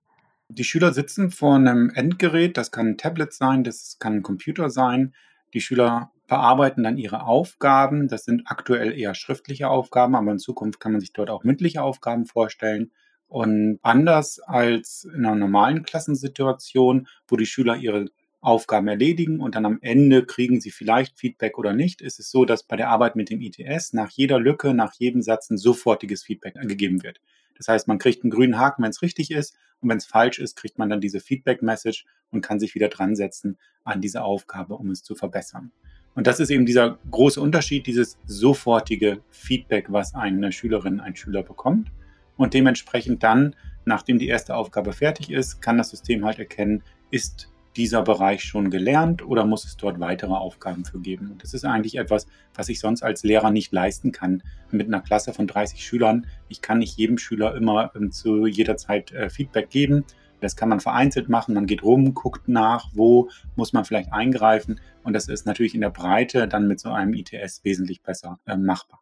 Die 0.47 0.63
Schüler 0.63 0.93
sitzen 0.93 1.31
vor 1.31 1.55
einem 1.55 1.89
Endgerät, 1.89 2.55
das 2.55 2.71
kann 2.71 2.87
ein 2.89 2.97
Tablet 2.97 3.33
sein, 3.33 3.63
das 3.63 3.97
kann 3.99 4.17
ein 4.17 4.23
Computer 4.23 4.69
sein. 4.69 5.13
Die 5.53 5.61
Schüler 5.61 6.11
bearbeiten 6.27 6.83
dann 6.83 6.97
ihre 6.97 7.23
Aufgaben. 7.23 8.07
Das 8.07 8.23
sind 8.23 8.43
aktuell 8.45 8.97
eher 8.97 9.15
schriftliche 9.15 9.67
Aufgaben, 9.67 10.15
aber 10.15 10.31
in 10.31 10.39
Zukunft 10.39 10.79
kann 10.79 10.91
man 10.91 11.01
sich 11.01 11.13
dort 11.13 11.29
auch 11.29 11.43
mündliche 11.43 11.81
Aufgaben 11.81 12.25
vorstellen. 12.25 12.91
Und 13.27 13.79
anders 13.81 14.39
als 14.39 15.03
in 15.05 15.25
einer 15.25 15.35
normalen 15.35 15.83
Klassensituation, 15.83 17.07
wo 17.27 17.35
die 17.35 17.45
Schüler 17.45 17.75
ihre 17.75 18.05
Aufgaben 18.45 18.87
erledigen 18.87 19.39
und 19.39 19.55
dann 19.55 19.65
am 19.65 19.79
Ende 19.81 20.23
kriegen 20.23 20.61
sie 20.61 20.69
vielleicht 20.69 21.17
Feedback 21.17 21.57
oder 21.57 21.73
nicht, 21.73 22.01
ist 22.01 22.19
es 22.19 22.29
so, 22.29 22.45
dass 22.45 22.61
bei 22.61 22.75
der 22.75 22.89
Arbeit 22.89 23.15
mit 23.15 23.31
dem 23.31 23.41
ITS 23.41 23.93
nach 23.93 24.11
jeder 24.11 24.39
Lücke, 24.39 24.75
nach 24.75 24.93
jedem 24.93 25.23
Satz 25.23 25.49
ein 25.49 25.57
sofortiges 25.57 26.23
Feedback 26.23 26.53
gegeben 26.53 27.01
wird. 27.01 27.19
Das 27.57 27.67
heißt, 27.67 27.87
man 27.87 27.97
kriegt 27.97 28.23
einen 28.23 28.31
grünen 28.31 28.59
Haken, 28.59 28.83
wenn 28.83 28.91
es 28.91 29.01
richtig 29.01 29.31
ist 29.31 29.57
und 29.79 29.89
wenn 29.89 29.97
es 29.97 30.05
falsch 30.05 30.37
ist, 30.37 30.55
kriegt 30.55 30.77
man 30.77 30.89
dann 30.89 31.01
diese 31.01 31.19
Feedback-Message 31.19 32.05
und 32.29 32.41
kann 32.41 32.59
sich 32.59 32.75
wieder 32.75 32.89
dran 32.89 33.15
setzen 33.15 33.57
an 33.83 34.01
diese 34.01 34.23
Aufgabe, 34.23 34.75
um 34.75 34.91
es 34.91 35.01
zu 35.01 35.15
verbessern. 35.15 35.71
Und 36.13 36.27
das 36.27 36.39
ist 36.39 36.49
eben 36.49 36.65
dieser 36.65 36.99
große 37.09 37.41
Unterschied, 37.41 37.87
dieses 37.87 38.17
sofortige 38.25 39.21
Feedback, 39.31 39.87
was 39.89 40.13
eine 40.13 40.51
Schülerin, 40.51 40.99
ein 40.99 41.15
Schüler 41.15 41.43
bekommt. 41.43 41.91
Und 42.37 42.53
dementsprechend 42.53 43.23
dann, 43.23 43.55
nachdem 43.85 44.19
die 44.19 44.27
erste 44.27 44.55
Aufgabe 44.55 44.93
fertig 44.93 45.31
ist, 45.31 45.61
kann 45.61 45.77
das 45.77 45.89
System 45.89 46.25
halt 46.25 46.39
erkennen, 46.39 46.83
ist 47.11 47.49
dieser 47.75 48.03
Bereich 48.03 48.43
schon 48.43 48.69
gelernt 48.69 49.25
oder 49.25 49.45
muss 49.45 49.65
es 49.65 49.75
dort 49.77 49.99
weitere 49.99 50.33
Aufgaben 50.33 50.85
für 50.85 50.99
geben? 50.99 51.31
Und 51.31 51.43
das 51.43 51.53
ist 51.53 51.65
eigentlich 51.65 51.97
etwas, 51.97 52.27
was 52.53 52.69
ich 52.69 52.79
sonst 52.79 53.03
als 53.03 53.23
Lehrer 53.23 53.51
nicht 53.51 53.71
leisten 53.71 54.11
kann. 54.11 54.43
Mit 54.71 54.87
einer 54.87 55.01
Klasse 55.01 55.33
von 55.33 55.47
30 55.47 55.85
Schülern, 55.85 56.25
ich 56.47 56.61
kann 56.61 56.79
nicht 56.79 56.97
jedem 56.97 57.17
Schüler 57.17 57.55
immer 57.55 57.91
ähm, 57.95 58.11
zu 58.11 58.47
jeder 58.47 58.77
Zeit 58.77 59.11
äh, 59.11 59.29
Feedback 59.29 59.69
geben. 59.69 60.05
Das 60.41 60.55
kann 60.55 60.69
man 60.69 60.79
vereinzelt 60.79 61.29
machen. 61.29 61.55
Man 61.55 61.65
geht 61.65 61.83
rum, 61.83 62.13
guckt 62.13 62.47
nach, 62.47 62.89
wo 62.93 63.29
muss 63.55 63.73
man 63.73 63.85
vielleicht 63.85 64.13
eingreifen. 64.13 64.79
Und 65.03 65.13
das 65.13 65.27
ist 65.27 65.45
natürlich 65.45 65.75
in 65.75 65.81
der 65.81 65.89
Breite 65.89 66.47
dann 66.47 66.67
mit 66.67 66.79
so 66.79 66.89
einem 66.89 67.13
ITS 67.13 67.63
wesentlich 67.63 68.01
besser 68.01 68.39
äh, 68.45 68.55
machbar. 68.55 68.99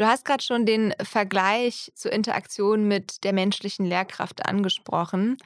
Du 0.00 0.06
hast 0.06 0.24
gerade 0.24 0.42
schon 0.42 0.64
den 0.64 0.94
Vergleich 1.02 1.92
zur 1.94 2.10
Interaktion 2.10 2.88
mit 2.88 3.22
der 3.22 3.34
menschlichen 3.34 3.84
Lehrkraft 3.84 4.46
angesprochen. 4.46 5.36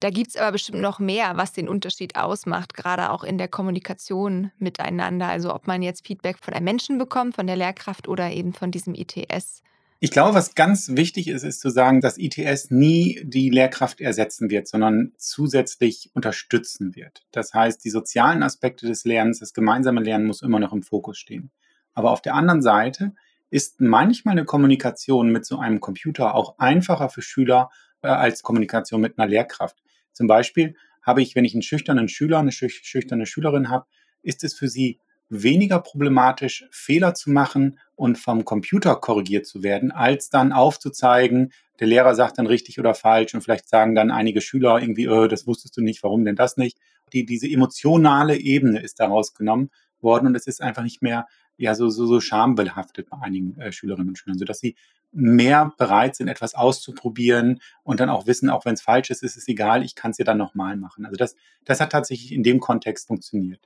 Da 0.00 0.10
gibt 0.10 0.28
es 0.28 0.36
aber 0.36 0.52
bestimmt 0.52 0.82
noch 0.82 0.98
mehr, 0.98 1.38
was 1.38 1.54
den 1.54 1.66
Unterschied 1.66 2.14
ausmacht, 2.14 2.74
gerade 2.74 3.08
auch 3.08 3.24
in 3.24 3.38
der 3.38 3.48
Kommunikation 3.48 4.52
miteinander. 4.58 5.28
Also 5.28 5.54
ob 5.54 5.66
man 5.66 5.80
jetzt 5.80 6.06
Feedback 6.06 6.36
von 6.42 6.52
einem 6.52 6.64
Menschen 6.64 6.98
bekommt, 6.98 7.36
von 7.36 7.46
der 7.46 7.56
Lehrkraft 7.56 8.06
oder 8.06 8.30
eben 8.30 8.52
von 8.52 8.70
diesem 8.70 8.94
ITS. 8.94 9.62
Ich 10.00 10.10
glaube, 10.10 10.34
was 10.34 10.54
ganz 10.54 10.90
wichtig 10.90 11.28
ist, 11.28 11.42
ist 11.42 11.60
zu 11.60 11.70
sagen, 11.70 12.02
dass 12.02 12.18
ITS 12.18 12.70
nie 12.70 13.22
die 13.24 13.48
Lehrkraft 13.48 14.02
ersetzen 14.02 14.50
wird, 14.50 14.68
sondern 14.68 15.12
zusätzlich 15.16 16.10
unterstützen 16.12 16.94
wird. 16.94 17.24
Das 17.32 17.54
heißt, 17.54 17.82
die 17.82 17.88
sozialen 17.88 18.42
Aspekte 18.42 18.86
des 18.86 19.06
Lernens, 19.06 19.38
das 19.38 19.54
gemeinsame 19.54 20.02
Lernen 20.02 20.26
muss 20.26 20.42
immer 20.42 20.60
noch 20.60 20.74
im 20.74 20.82
Fokus 20.82 21.16
stehen. 21.16 21.50
Aber 21.94 22.10
auf 22.10 22.20
der 22.20 22.34
anderen 22.34 22.60
Seite 22.60 23.14
ist 23.50 23.80
manchmal 23.80 24.32
eine 24.32 24.44
Kommunikation 24.44 25.30
mit 25.30 25.46
so 25.46 25.58
einem 25.58 25.80
Computer 25.80 26.34
auch 26.34 26.58
einfacher 26.58 27.08
für 27.08 27.22
Schüler 27.22 27.70
äh, 28.02 28.08
als 28.08 28.42
Kommunikation 28.42 29.00
mit 29.00 29.18
einer 29.18 29.28
Lehrkraft. 29.28 29.76
Zum 30.12 30.26
Beispiel 30.26 30.76
habe 31.02 31.22
ich, 31.22 31.36
wenn 31.36 31.44
ich 31.44 31.54
einen 31.54 31.62
schüchternen 31.62 32.08
Schüler, 32.08 32.38
eine 32.38 32.52
schüchterne 32.52 33.26
Schülerin 33.26 33.70
habe, 33.70 33.86
ist 34.22 34.42
es 34.42 34.54
für 34.54 34.68
sie 34.68 35.00
weniger 35.28 35.80
problematisch, 35.80 36.66
Fehler 36.70 37.14
zu 37.14 37.30
machen 37.30 37.78
und 37.94 38.18
vom 38.18 38.44
Computer 38.44 38.96
korrigiert 38.96 39.46
zu 39.46 39.62
werden, 39.62 39.90
als 39.90 40.30
dann 40.30 40.52
aufzuzeigen, 40.52 41.52
der 41.80 41.88
Lehrer 41.88 42.14
sagt 42.14 42.38
dann 42.38 42.46
richtig 42.46 42.78
oder 42.78 42.94
falsch 42.94 43.34
und 43.34 43.42
vielleicht 43.42 43.68
sagen 43.68 43.94
dann 43.94 44.10
einige 44.10 44.40
Schüler 44.40 44.80
irgendwie, 44.80 45.08
oh, 45.08 45.26
das 45.26 45.46
wusstest 45.46 45.76
du 45.76 45.82
nicht, 45.82 46.02
warum 46.02 46.24
denn 46.24 46.36
das 46.36 46.56
nicht? 46.56 46.78
Die, 47.12 47.26
diese 47.26 47.48
emotionale 47.48 48.36
Ebene 48.36 48.80
ist 48.80 48.98
daraus 49.00 49.34
genommen 49.34 49.70
worden 50.00 50.26
und 50.28 50.34
es 50.34 50.46
ist 50.46 50.62
einfach 50.62 50.82
nicht 50.82 51.02
mehr 51.02 51.26
ja 51.56 51.74
so, 51.74 51.88
so, 51.88 52.06
so 52.06 52.20
schambehaftet 52.20 53.10
bei 53.10 53.18
einigen 53.20 53.58
äh, 53.60 53.72
Schülerinnen 53.72 54.08
und 54.08 54.18
Schülern, 54.18 54.38
sodass 54.38 54.60
sie 54.60 54.76
mehr 55.12 55.72
bereit 55.78 56.16
sind, 56.16 56.28
etwas 56.28 56.54
auszuprobieren 56.54 57.60
und 57.82 58.00
dann 58.00 58.10
auch 58.10 58.26
wissen, 58.26 58.50
auch 58.50 58.64
wenn 58.64 58.74
es 58.74 58.82
falsch 58.82 59.10
ist, 59.10 59.22
ist 59.22 59.36
es 59.36 59.48
egal, 59.48 59.82
ich 59.82 59.94
kann 59.94 60.10
es 60.10 60.18
ja 60.18 60.24
dann 60.24 60.38
nochmal 60.38 60.76
machen. 60.76 61.06
Also 61.06 61.16
das, 61.16 61.36
das 61.64 61.80
hat 61.80 61.92
tatsächlich 61.92 62.32
in 62.32 62.42
dem 62.42 62.60
Kontext 62.60 63.06
funktioniert. 63.06 63.60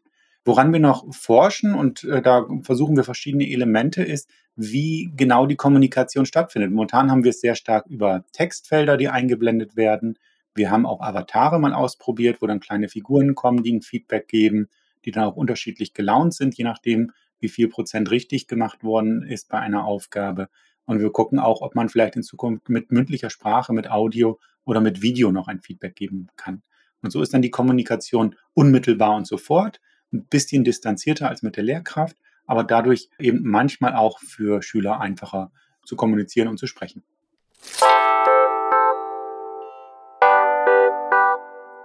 Woran 0.44 0.72
wir 0.72 0.80
noch 0.80 1.12
forschen 1.12 1.74
und 1.74 2.04
äh, 2.04 2.22
da 2.22 2.46
versuchen 2.62 2.96
wir 2.96 3.04
verschiedene 3.04 3.50
Elemente 3.50 4.02
ist, 4.02 4.30
wie 4.56 5.12
genau 5.16 5.46
die 5.46 5.56
Kommunikation 5.56 6.24
stattfindet. 6.24 6.70
Momentan 6.70 7.10
haben 7.10 7.24
wir 7.24 7.30
es 7.30 7.40
sehr 7.40 7.54
stark 7.54 7.86
über 7.86 8.24
Textfelder, 8.32 8.96
die 8.96 9.08
eingeblendet 9.08 9.76
werden. 9.76 10.18
Wir 10.54 10.70
haben 10.70 10.86
auch 10.86 11.00
Avatare 11.00 11.58
mal 11.58 11.74
ausprobiert, 11.74 12.40
wo 12.40 12.46
dann 12.46 12.60
kleine 12.60 12.88
Figuren 12.88 13.34
kommen, 13.34 13.62
die 13.62 13.72
ein 13.72 13.82
Feedback 13.82 14.28
geben, 14.28 14.68
die 15.04 15.10
dann 15.10 15.24
auch 15.24 15.36
unterschiedlich 15.36 15.94
gelaunt 15.94 16.34
sind, 16.34 16.56
je 16.56 16.64
nachdem, 16.64 17.12
wie 17.40 17.48
viel 17.48 17.68
Prozent 17.68 18.10
richtig 18.10 18.46
gemacht 18.46 18.84
worden 18.84 19.22
ist 19.22 19.48
bei 19.48 19.58
einer 19.58 19.84
Aufgabe. 19.84 20.48
Und 20.84 21.00
wir 21.00 21.10
gucken 21.10 21.38
auch, 21.38 21.60
ob 21.60 21.74
man 21.74 21.88
vielleicht 21.88 22.16
in 22.16 22.22
Zukunft 22.22 22.68
mit 22.68 22.90
mündlicher 22.90 23.30
Sprache, 23.30 23.72
mit 23.72 23.90
Audio 23.90 24.38
oder 24.64 24.80
mit 24.80 25.02
Video 25.02 25.32
noch 25.32 25.48
ein 25.48 25.60
Feedback 25.60 25.96
geben 25.96 26.28
kann. 26.36 26.62
Und 27.02 27.10
so 27.10 27.22
ist 27.22 27.32
dann 27.32 27.42
die 27.42 27.50
Kommunikation 27.50 28.36
unmittelbar 28.54 29.16
und 29.16 29.26
sofort, 29.26 29.80
ein 30.12 30.26
bisschen 30.26 30.64
distanzierter 30.64 31.28
als 31.28 31.42
mit 31.42 31.56
der 31.56 31.64
Lehrkraft, 31.64 32.16
aber 32.46 32.64
dadurch 32.64 33.08
eben 33.18 33.42
manchmal 33.44 33.94
auch 33.94 34.18
für 34.18 34.62
Schüler 34.62 35.00
einfacher 35.00 35.52
zu 35.84 35.96
kommunizieren 35.96 36.48
und 36.48 36.58
zu 36.58 36.66
sprechen. 36.66 37.04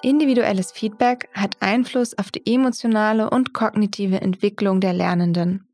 Individuelles 0.01 0.71
Feedback 0.71 1.29
hat 1.33 1.57
Einfluss 1.61 2.17
auf 2.17 2.29
die 2.29 2.53
emotionale 2.53 3.29
und 3.29 3.53
kognitive 3.53 4.21
Entwicklung 4.21 4.79
der 4.79 4.93
Lernenden. 4.93 5.67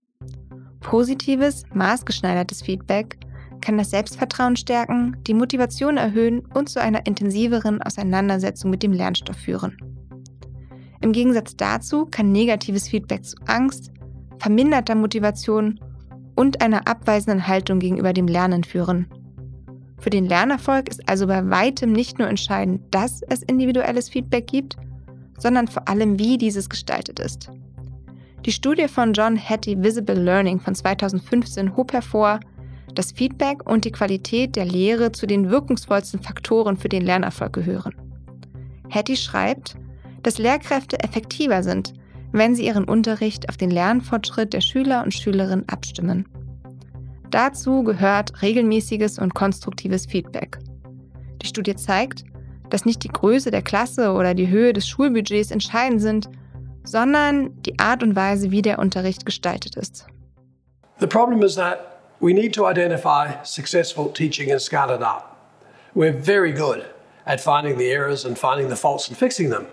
Positives, 0.79 1.63
maßgeschneidertes 1.73 2.61
Feedback 2.61 3.17
kann 3.61 3.77
das 3.77 3.91
Selbstvertrauen 3.91 4.55
stärken, 4.55 5.17
die 5.27 5.33
Motivation 5.33 5.97
erhöhen 5.97 6.45
und 6.53 6.69
zu 6.69 6.81
einer 6.81 7.05
intensiveren 7.05 7.81
Auseinandersetzung 7.81 8.71
mit 8.71 8.83
dem 8.83 8.93
Lernstoff 8.93 9.37
führen. 9.37 9.77
Im 11.01 11.11
Gegensatz 11.11 11.55
dazu 11.55 12.05
kann 12.05 12.31
negatives 12.31 12.87
Feedback 12.87 13.25
zu 13.25 13.35
Angst, 13.47 13.91
verminderter 14.39 14.95
Motivation 14.95 15.79
und 16.35 16.61
einer 16.61 16.87
abweisenden 16.87 17.47
Haltung 17.47 17.79
gegenüber 17.79 18.13
dem 18.13 18.27
Lernen 18.27 18.63
führen 18.63 19.07
für 20.01 20.09
den 20.09 20.25
Lernerfolg 20.25 20.89
ist 20.89 21.07
also 21.07 21.27
bei 21.27 21.47
weitem 21.49 21.91
nicht 21.91 22.17
nur 22.17 22.27
entscheidend, 22.27 22.81
dass 22.89 23.21
es 23.29 23.43
individuelles 23.43 24.09
Feedback 24.09 24.47
gibt, 24.47 24.75
sondern 25.37 25.67
vor 25.67 25.87
allem, 25.87 26.17
wie 26.17 26.39
dieses 26.39 26.69
gestaltet 26.69 27.19
ist. 27.19 27.51
Die 28.43 28.51
Studie 28.51 28.87
von 28.87 29.13
John 29.13 29.37
Hattie 29.37 29.77
Visible 29.79 30.19
Learning 30.19 30.59
von 30.59 30.73
2015 30.73 31.77
hob 31.77 31.93
hervor, 31.93 32.39
dass 32.95 33.11
Feedback 33.11 33.69
und 33.69 33.85
die 33.85 33.91
Qualität 33.91 34.55
der 34.55 34.65
Lehre 34.65 35.11
zu 35.11 35.27
den 35.27 35.51
wirkungsvollsten 35.51 36.19
Faktoren 36.19 36.77
für 36.77 36.89
den 36.89 37.03
Lernerfolg 37.03 37.53
gehören. 37.53 37.93
Hattie 38.89 39.15
schreibt, 39.15 39.77
dass 40.23 40.39
Lehrkräfte 40.39 40.99
effektiver 41.03 41.61
sind, 41.61 41.93
wenn 42.31 42.55
sie 42.55 42.65
ihren 42.65 42.85
Unterricht 42.85 43.49
auf 43.49 43.57
den 43.57 43.69
Lernfortschritt 43.69 44.53
der 44.53 44.61
Schüler 44.61 45.03
und 45.03 45.13
Schülerinnen 45.13 45.69
abstimmen. 45.69 46.25
Dazu 47.31 47.83
gehört 47.83 48.41
regelmäßiges 48.41 49.17
und 49.17 49.33
konstruktives 49.33 50.05
Feedback. 50.05 50.59
Die 51.41 51.47
Studie 51.47 51.75
zeigt, 51.75 52.25
dass 52.69 52.83
nicht 52.83 53.03
die 53.03 53.09
Größe 53.09 53.51
der 53.51 53.61
Klasse 53.61 54.11
oder 54.11 54.33
die 54.33 54.49
Höhe 54.49 54.73
des 54.73 54.87
Schulbudgets 54.87 55.49
entscheidend 55.49 56.01
sind, 56.01 56.29
sondern 56.83 57.61
die 57.63 57.79
Art 57.79 58.03
und 58.03 58.17
Weise, 58.17 58.51
wie 58.51 58.61
der 58.61 58.79
Unterricht 58.79 59.25
gestaltet 59.25 59.77
ist. 59.77 60.05
The 60.99 61.07
problem 61.07 61.41
is 61.41 61.55
that 61.55 62.01
we 62.19 62.33
need 62.33 62.53
to 62.55 62.69
identify 62.69 63.33
successful 63.43 64.11
teaching 64.11 64.51
and 64.51 64.61
scale 64.61 64.93
it 64.93 65.01
up. 65.01 65.37
We're 65.95 66.13
very 66.13 66.51
good 66.51 66.83
at 67.25 67.39
finding 67.39 67.77
the 67.77 67.89
errors 67.89 68.25
and 68.25 68.37
finding 68.37 68.69
the 68.69 68.75
faults 68.75 69.07
and 69.07 69.17
fixing 69.17 69.49
them. 69.49 69.67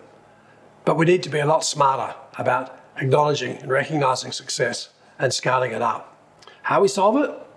But 0.85 0.97
we 0.97 1.05
need 1.05 1.23
to 1.25 1.31
be 1.31 1.41
a 1.41 1.47
lot 1.47 1.65
smarter 1.65 2.15
about 2.38 2.71
acknowledging 2.97 3.59
and 3.59 3.71
recognizing 3.71 4.33
success 4.33 4.91
and 5.19 5.33
scaling 5.33 5.73
it 5.73 5.83
up. 5.83 6.17
How 6.62 6.81
we 6.81 6.88
solve 6.88 7.17
it? 7.17 7.48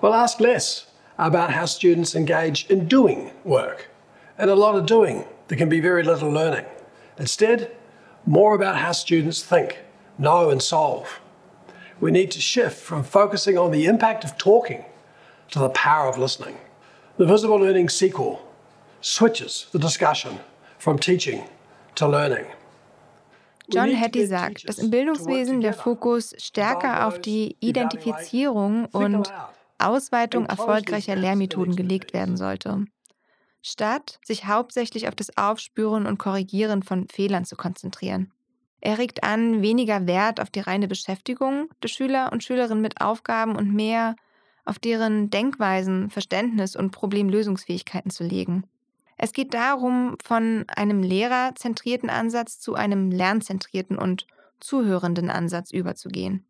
Well, 0.00 0.14
ask 0.14 0.40
less 0.40 0.86
about 1.18 1.52
how 1.52 1.66
students 1.66 2.14
engage 2.14 2.66
in 2.70 2.88
doing 2.88 3.32
work 3.44 3.88
and 4.38 4.50
a 4.50 4.54
lot 4.54 4.74
of 4.74 4.86
doing. 4.86 5.24
There 5.48 5.58
can 5.58 5.68
be 5.68 5.80
very 5.80 6.02
little 6.02 6.30
learning. 6.30 6.64
Instead, 7.18 7.70
more 8.24 8.54
about 8.54 8.76
how 8.76 8.92
students 8.92 9.42
think, 9.42 9.78
know, 10.18 10.48
and 10.50 10.62
solve. 10.62 11.20
We 12.00 12.10
need 12.10 12.30
to 12.30 12.40
shift 12.40 12.78
from 12.80 13.04
focusing 13.04 13.58
on 13.58 13.72
the 13.72 13.84
impact 13.84 14.24
of 14.24 14.38
talking 14.38 14.86
to 15.50 15.58
the 15.58 15.68
power 15.70 16.08
of 16.08 16.16
listening. 16.16 16.56
The 17.18 17.26
visible 17.26 17.56
learning 17.56 17.90
sequel 17.90 18.40
switches 19.02 19.66
the 19.72 19.78
discussion 19.78 20.38
from 20.78 20.98
teaching 20.98 21.44
to 21.96 22.08
learning. 22.08 22.46
John 23.68 23.94
Hattie 23.94 24.26
sagt, 24.26 24.66
dass 24.66 24.78
im 24.78 24.90
Bildungswesen 24.90 25.60
der 25.60 25.74
Fokus 25.74 26.34
stärker 26.38 27.06
auf 27.06 27.20
die 27.20 27.56
Identifizierung 27.60 28.86
und 28.86 29.30
Ausweitung 29.80 30.46
erfolgreicher 30.46 31.16
Lehrmethoden 31.16 31.76
gelegt 31.76 32.12
werden 32.12 32.36
sollte, 32.36 32.84
statt 33.62 34.18
sich 34.24 34.46
hauptsächlich 34.46 35.08
auf 35.08 35.14
das 35.14 35.36
Aufspüren 35.36 36.06
und 36.06 36.18
Korrigieren 36.18 36.82
von 36.82 37.08
Fehlern 37.08 37.44
zu 37.44 37.56
konzentrieren. 37.56 38.32
Er 38.80 38.98
regt 38.98 39.24
an, 39.24 39.62
weniger 39.62 40.06
Wert 40.06 40.40
auf 40.40 40.50
die 40.50 40.60
reine 40.60 40.88
Beschäftigung 40.88 41.68
der 41.82 41.88
Schüler 41.88 42.30
und 42.32 42.42
Schülerinnen 42.42 42.82
mit 42.82 43.00
Aufgaben 43.00 43.56
und 43.56 43.72
mehr 43.74 44.16
auf 44.64 44.78
deren 44.78 45.30
Denkweisen, 45.30 46.10
Verständnis 46.10 46.76
und 46.76 46.90
Problemlösungsfähigkeiten 46.90 48.10
zu 48.10 48.24
legen. 48.24 48.64
Es 49.18 49.32
geht 49.32 49.52
darum, 49.52 50.16
von 50.24 50.64
einem 50.74 51.02
lehrerzentrierten 51.02 52.08
Ansatz 52.08 52.58
zu 52.58 52.74
einem 52.74 53.10
lernzentrierten 53.10 53.98
und 53.98 54.26
zuhörenden 54.60 55.28
Ansatz 55.28 55.72
überzugehen. 55.72 56.46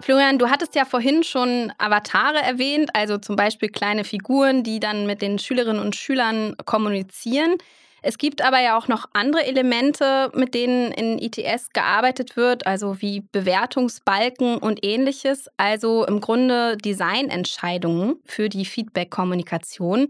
Florian, 0.00 0.38
du 0.38 0.48
hattest 0.48 0.74
ja 0.74 0.84
vorhin 0.84 1.24
schon 1.24 1.72
Avatare 1.78 2.38
erwähnt, 2.38 2.90
also 2.94 3.18
zum 3.18 3.36
Beispiel 3.36 3.68
kleine 3.68 4.04
Figuren, 4.04 4.62
die 4.62 4.80
dann 4.80 5.06
mit 5.06 5.22
den 5.22 5.38
Schülerinnen 5.38 5.82
und 5.82 5.96
Schülern 5.96 6.54
kommunizieren. 6.64 7.56
Es 8.00 8.16
gibt 8.16 8.42
aber 8.42 8.60
ja 8.60 8.78
auch 8.78 8.86
noch 8.86 9.06
andere 9.12 9.44
Elemente, 9.44 10.30
mit 10.34 10.54
denen 10.54 10.92
in 10.92 11.18
ITS 11.18 11.70
gearbeitet 11.72 12.36
wird, 12.36 12.66
also 12.66 13.00
wie 13.00 13.24
Bewertungsbalken 13.32 14.58
und 14.58 14.84
ähnliches, 14.84 15.48
also 15.56 16.06
im 16.06 16.20
Grunde 16.20 16.76
Designentscheidungen 16.76 18.16
für 18.24 18.48
die 18.48 18.64
Feedback-Kommunikation. 18.64 20.08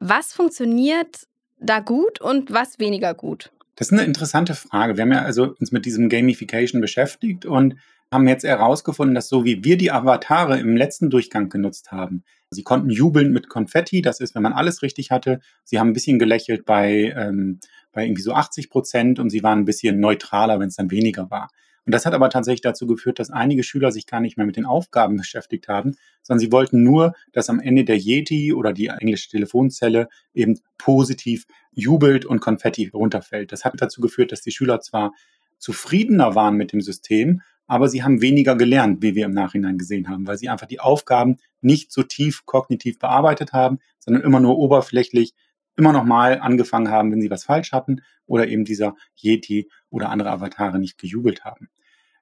Was 0.00 0.34
funktioniert 0.34 1.26
da 1.58 1.80
gut 1.80 2.20
und 2.20 2.52
was 2.52 2.78
weniger 2.78 3.14
gut? 3.14 3.50
Das 3.76 3.88
ist 3.88 3.92
eine 3.92 4.04
interessante 4.04 4.54
Frage. 4.54 4.96
Wir 4.96 5.02
haben 5.02 5.12
ja 5.12 5.22
also 5.22 5.54
uns 5.58 5.72
mit 5.72 5.86
diesem 5.86 6.10
Gamification 6.10 6.82
beschäftigt 6.82 7.46
und 7.46 7.76
haben 8.12 8.28
jetzt 8.28 8.44
herausgefunden, 8.44 9.14
dass 9.14 9.28
so 9.28 9.44
wie 9.44 9.64
wir 9.64 9.76
die 9.76 9.90
Avatare 9.90 10.58
im 10.58 10.76
letzten 10.76 11.10
Durchgang 11.10 11.48
genutzt 11.48 11.90
haben, 11.92 12.22
sie 12.50 12.62
konnten 12.62 12.90
jubeln 12.90 13.32
mit 13.32 13.48
Konfetti, 13.48 14.02
das 14.02 14.20
ist, 14.20 14.34
wenn 14.34 14.42
man 14.42 14.52
alles 14.52 14.82
richtig 14.82 15.10
hatte. 15.10 15.40
Sie 15.64 15.78
haben 15.78 15.90
ein 15.90 15.92
bisschen 15.92 16.18
gelächelt 16.18 16.64
bei, 16.64 17.14
ähm, 17.16 17.60
bei 17.92 18.04
irgendwie 18.04 18.22
so 18.22 18.32
80 18.32 18.70
Prozent 18.70 19.18
und 19.18 19.30
sie 19.30 19.42
waren 19.42 19.60
ein 19.60 19.64
bisschen 19.64 19.98
neutraler, 20.00 20.60
wenn 20.60 20.68
es 20.68 20.76
dann 20.76 20.90
weniger 20.90 21.30
war. 21.30 21.48
Und 21.86 21.94
das 21.94 22.04
hat 22.04 22.14
aber 22.14 22.30
tatsächlich 22.30 22.62
dazu 22.62 22.86
geführt, 22.86 23.20
dass 23.20 23.30
einige 23.30 23.62
Schüler 23.62 23.92
sich 23.92 24.06
gar 24.06 24.20
nicht 24.20 24.36
mehr 24.36 24.44
mit 24.44 24.56
den 24.56 24.66
Aufgaben 24.66 25.16
beschäftigt 25.18 25.68
haben, 25.68 25.94
sondern 26.22 26.40
sie 26.40 26.52
wollten 26.52 26.82
nur, 26.82 27.14
dass 27.32 27.48
am 27.48 27.60
Ende 27.60 27.84
der 27.84 27.96
Yeti 27.96 28.52
oder 28.52 28.72
die 28.72 28.88
englische 28.88 29.30
Telefonzelle 29.30 30.08
eben 30.34 30.58
positiv 30.78 31.46
jubelt 31.72 32.24
und 32.24 32.40
Konfetti 32.40 32.90
runterfällt. 32.92 33.52
Das 33.52 33.64
hat 33.64 33.74
dazu 33.76 34.00
geführt, 34.00 34.32
dass 34.32 34.40
die 34.40 34.50
Schüler 34.50 34.80
zwar 34.80 35.12
zufriedener 35.58 36.34
waren 36.34 36.56
mit 36.56 36.72
dem 36.72 36.80
System, 36.80 37.42
aber 37.66 37.88
sie 37.88 38.02
haben 38.02 38.22
weniger 38.22 38.56
gelernt, 38.56 39.02
wie 39.02 39.14
wir 39.14 39.26
im 39.26 39.32
Nachhinein 39.32 39.78
gesehen 39.78 40.08
haben, 40.08 40.26
weil 40.26 40.38
sie 40.38 40.48
einfach 40.48 40.66
die 40.66 40.80
Aufgaben 40.80 41.38
nicht 41.60 41.92
so 41.92 42.02
tief 42.02 42.46
kognitiv 42.46 42.98
bearbeitet 42.98 43.52
haben, 43.52 43.78
sondern 43.98 44.22
immer 44.22 44.40
nur 44.40 44.58
oberflächlich 44.58 45.34
immer 45.76 45.92
noch 45.92 46.04
mal 46.04 46.40
angefangen 46.40 46.90
haben, 46.90 47.12
wenn 47.12 47.20
sie 47.20 47.30
was 47.30 47.44
falsch 47.44 47.72
hatten 47.72 48.02
oder 48.26 48.48
eben 48.48 48.64
dieser 48.64 48.94
Yeti 49.16 49.68
oder 49.90 50.10
andere 50.10 50.30
Avatare 50.30 50.78
nicht 50.78 50.98
gejubelt 50.98 51.44
haben. 51.44 51.68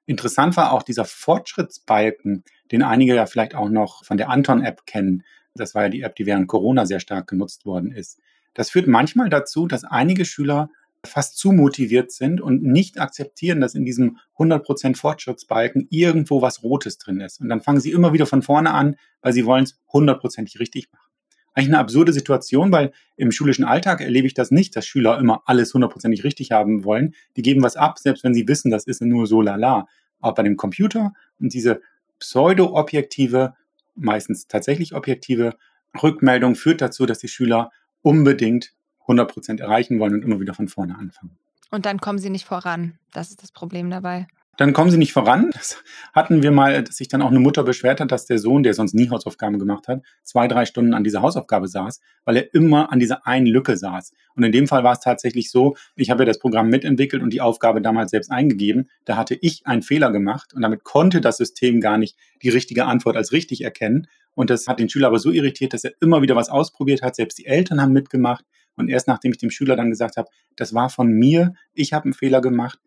Interessant 0.05 0.55
war 0.57 0.71
auch 0.71 0.83
dieser 0.83 1.05
Fortschrittsbalken, 1.05 2.43
den 2.71 2.83
einige 2.83 3.15
ja 3.15 3.25
vielleicht 3.25 3.55
auch 3.55 3.69
noch 3.69 4.03
von 4.03 4.17
der 4.17 4.29
Anton-App 4.29 4.85
kennen. 4.85 5.23
Das 5.55 5.73
war 5.73 5.83
ja 5.83 5.89
die 5.89 6.01
App, 6.01 6.15
die 6.15 6.25
während 6.25 6.47
Corona 6.47 6.85
sehr 6.85 6.99
stark 6.99 7.27
genutzt 7.27 7.65
worden 7.65 7.91
ist. 7.91 8.19
Das 8.53 8.69
führt 8.69 8.87
manchmal 8.87 9.29
dazu, 9.29 9.67
dass 9.67 9.83
einige 9.83 10.25
Schüler 10.25 10.69
fast 11.05 11.37
zu 11.37 11.51
motiviert 11.51 12.11
sind 12.11 12.41
und 12.41 12.63
nicht 12.63 12.99
akzeptieren, 12.99 13.61
dass 13.61 13.75
in 13.75 13.85
diesem 13.85 14.17
100% 14.37 14.95
Fortschrittsbalken 14.95 15.87
irgendwo 15.89 16.41
was 16.41 16.63
Rotes 16.63 16.97
drin 16.97 17.19
ist. 17.21 17.41
Und 17.41 17.49
dann 17.49 17.61
fangen 17.61 17.79
sie 17.79 17.91
immer 17.91 18.13
wieder 18.13 18.25
von 18.25 18.41
vorne 18.41 18.71
an, 18.71 18.95
weil 19.21 19.33
sie 19.33 19.45
wollen 19.45 19.63
es 19.63 19.79
hundertprozentig 19.91 20.59
richtig 20.59 20.91
machen. 20.91 21.09
Eigentlich 21.53 21.69
eine 21.69 21.79
absurde 21.79 22.11
Situation, 22.11 22.71
weil 22.71 22.91
im 23.15 23.31
schulischen 23.31 23.63
Alltag 23.63 24.01
erlebe 24.01 24.27
ich 24.27 24.33
das 24.33 24.51
nicht, 24.51 24.75
dass 24.75 24.85
Schüler 24.85 25.17
immer 25.17 25.43
alles 25.45 25.73
hundertprozentig 25.73 26.25
richtig 26.25 26.51
haben 26.51 26.83
wollen. 26.83 27.15
Die 27.37 27.41
geben 27.41 27.63
was 27.63 27.77
ab, 27.77 27.97
selbst 27.97 28.25
wenn 28.25 28.33
sie 28.33 28.47
wissen, 28.47 28.71
das 28.71 28.85
ist 28.85 29.01
nur 29.01 29.25
so 29.25 29.41
lala. 29.41 29.87
Aber 30.19 30.33
bei 30.33 30.43
dem 30.43 30.57
Computer 30.57 31.13
und 31.39 31.53
diese 31.53 31.81
pseudo-objektive, 32.19 33.53
meistens 33.95 34.47
tatsächlich 34.47 34.93
objektive 34.93 35.55
Rückmeldung 36.01 36.55
führt 36.55 36.81
dazu, 36.81 37.05
dass 37.05 37.19
die 37.19 37.29
Schüler 37.29 37.71
unbedingt 38.01 38.73
100 39.05 39.31
Prozent 39.31 39.59
erreichen 39.59 39.99
wollen 39.99 40.13
und 40.13 40.23
immer 40.23 40.39
wieder 40.39 40.53
von 40.53 40.67
vorne 40.67 40.97
anfangen. 40.97 41.37
Und 41.71 41.85
dann 41.85 41.99
kommen 41.99 42.19
sie 42.19 42.29
nicht 42.29 42.45
voran. 42.45 42.99
Das 43.13 43.29
ist 43.29 43.41
das 43.41 43.51
Problem 43.51 43.89
dabei. 43.89 44.27
Dann 44.57 44.71
kommen 44.71 44.89
sie 44.89 44.97
nicht 44.97 45.11
voran. 45.11 45.51
Das 45.51 45.83
hatten 46.13 46.41
wir 46.41 46.51
mal, 46.51 46.81
dass 46.83 46.95
sich 46.95 47.09
dann 47.09 47.21
auch 47.21 47.29
eine 47.29 47.39
Mutter 47.39 47.63
beschwert 47.63 47.99
hat, 47.99 48.11
dass 48.11 48.25
der 48.25 48.39
Sohn, 48.39 48.63
der 48.63 48.73
sonst 48.73 48.93
nie 48.93 49.09
Hausaufgaben 49.09 49.59
gemacht 49.59 49.89
hat, 49.89 50.01
zwei, 50.23 50.47
drei 50.47 50.65
Stunden 50.65 50.93
an 50.93 51.03
dieser 51.03 51.21
Hausaufgabe 51.21 51.67
saß, 51.67 51.99
weil 52.23 52.37
er 52.37 52.53
immer 52.53 52.91
an 52.91 52.99
dieser 52.99 53.27
einen 53.27 53.47
Lücke 53.47 53.75
saß. 53.75 54.13
Und 54.35 54.43
in 54.43 54.53
dem 54.53 54.67
Fall 54.67 54.83
war 54.83 54.93
es 54.93 55.01
tatsächlich 55.01 55.51
so, 55.51 55.75
ich 55.95 56.09
habe 56.09 56.23
ja 56.23 56.25
das 56.25 56.39
Programm 56.39 56.69
mitentwickelt 56.69 57.21
und 57.21 57.31
die 57.31 57.41
Aufgabe 57.41 57.81
damals 57.81 58.11
selbst 58.11 58.31
eingegeben. 58.31 58.89
Da 59.03 59.17
hatte 59.17 59.37
ich 59.41 59.67
einen 59.67 59.81
Fehler 59.81 60.11
gemacht 60.11 60.53
und 60.53 60.61
damit 60.61 60.85
konnte 60.85 61.19
das 61.19 61.37
System 61.37 61.81
gar 61.81 61.97
nicht 61.97 62.17
die 62.41 62.49
richtige 62.49 62.85
Antwort 62.85 63.17
als 63.17 63.33
richtig 63.33 63.61
erkennen. 63.61 64.07
Und 64.35 64.49
das 64.49 64.67
hat 64.67 64.79
den 64.79 64.89
Schüler 64.89 65.07
aber 65.07 65.19
so 65.19 65.31
irritiert, 65.31 65.73
dass 65.73 65.83
er 65.83 65.93
immer 65.99 66.21
wieder 66.21 66.35
was 66.35 66.49
ausprobiert 66.49 67.01
hat. 67.01 67.15
Selbst 67.15 67.37
die 67.37 67.45
Eltern 67.45 67.81
haben 67.81 67.93
mitgemacht. 67.93 68.45
Und 68.75 68.89
erst 68.89 69.07
nachdem 69.07 69.31
ich 69.31 69.37
dem 69.37 69.51
Schüler 69.51 69.75
dann 69.75 69.89
gesagt 69.89 70.17
habe, 70.17 70.29
das 70.55 70.73
war 70.73 70.89
von 70.89 71.11
mir, 71.11 71.53
ich 71.73 71.93
habe 71.93 72.05
einen 72.05 72.13
Fehler 72.13 72.41
gemacht, 72.41 72.79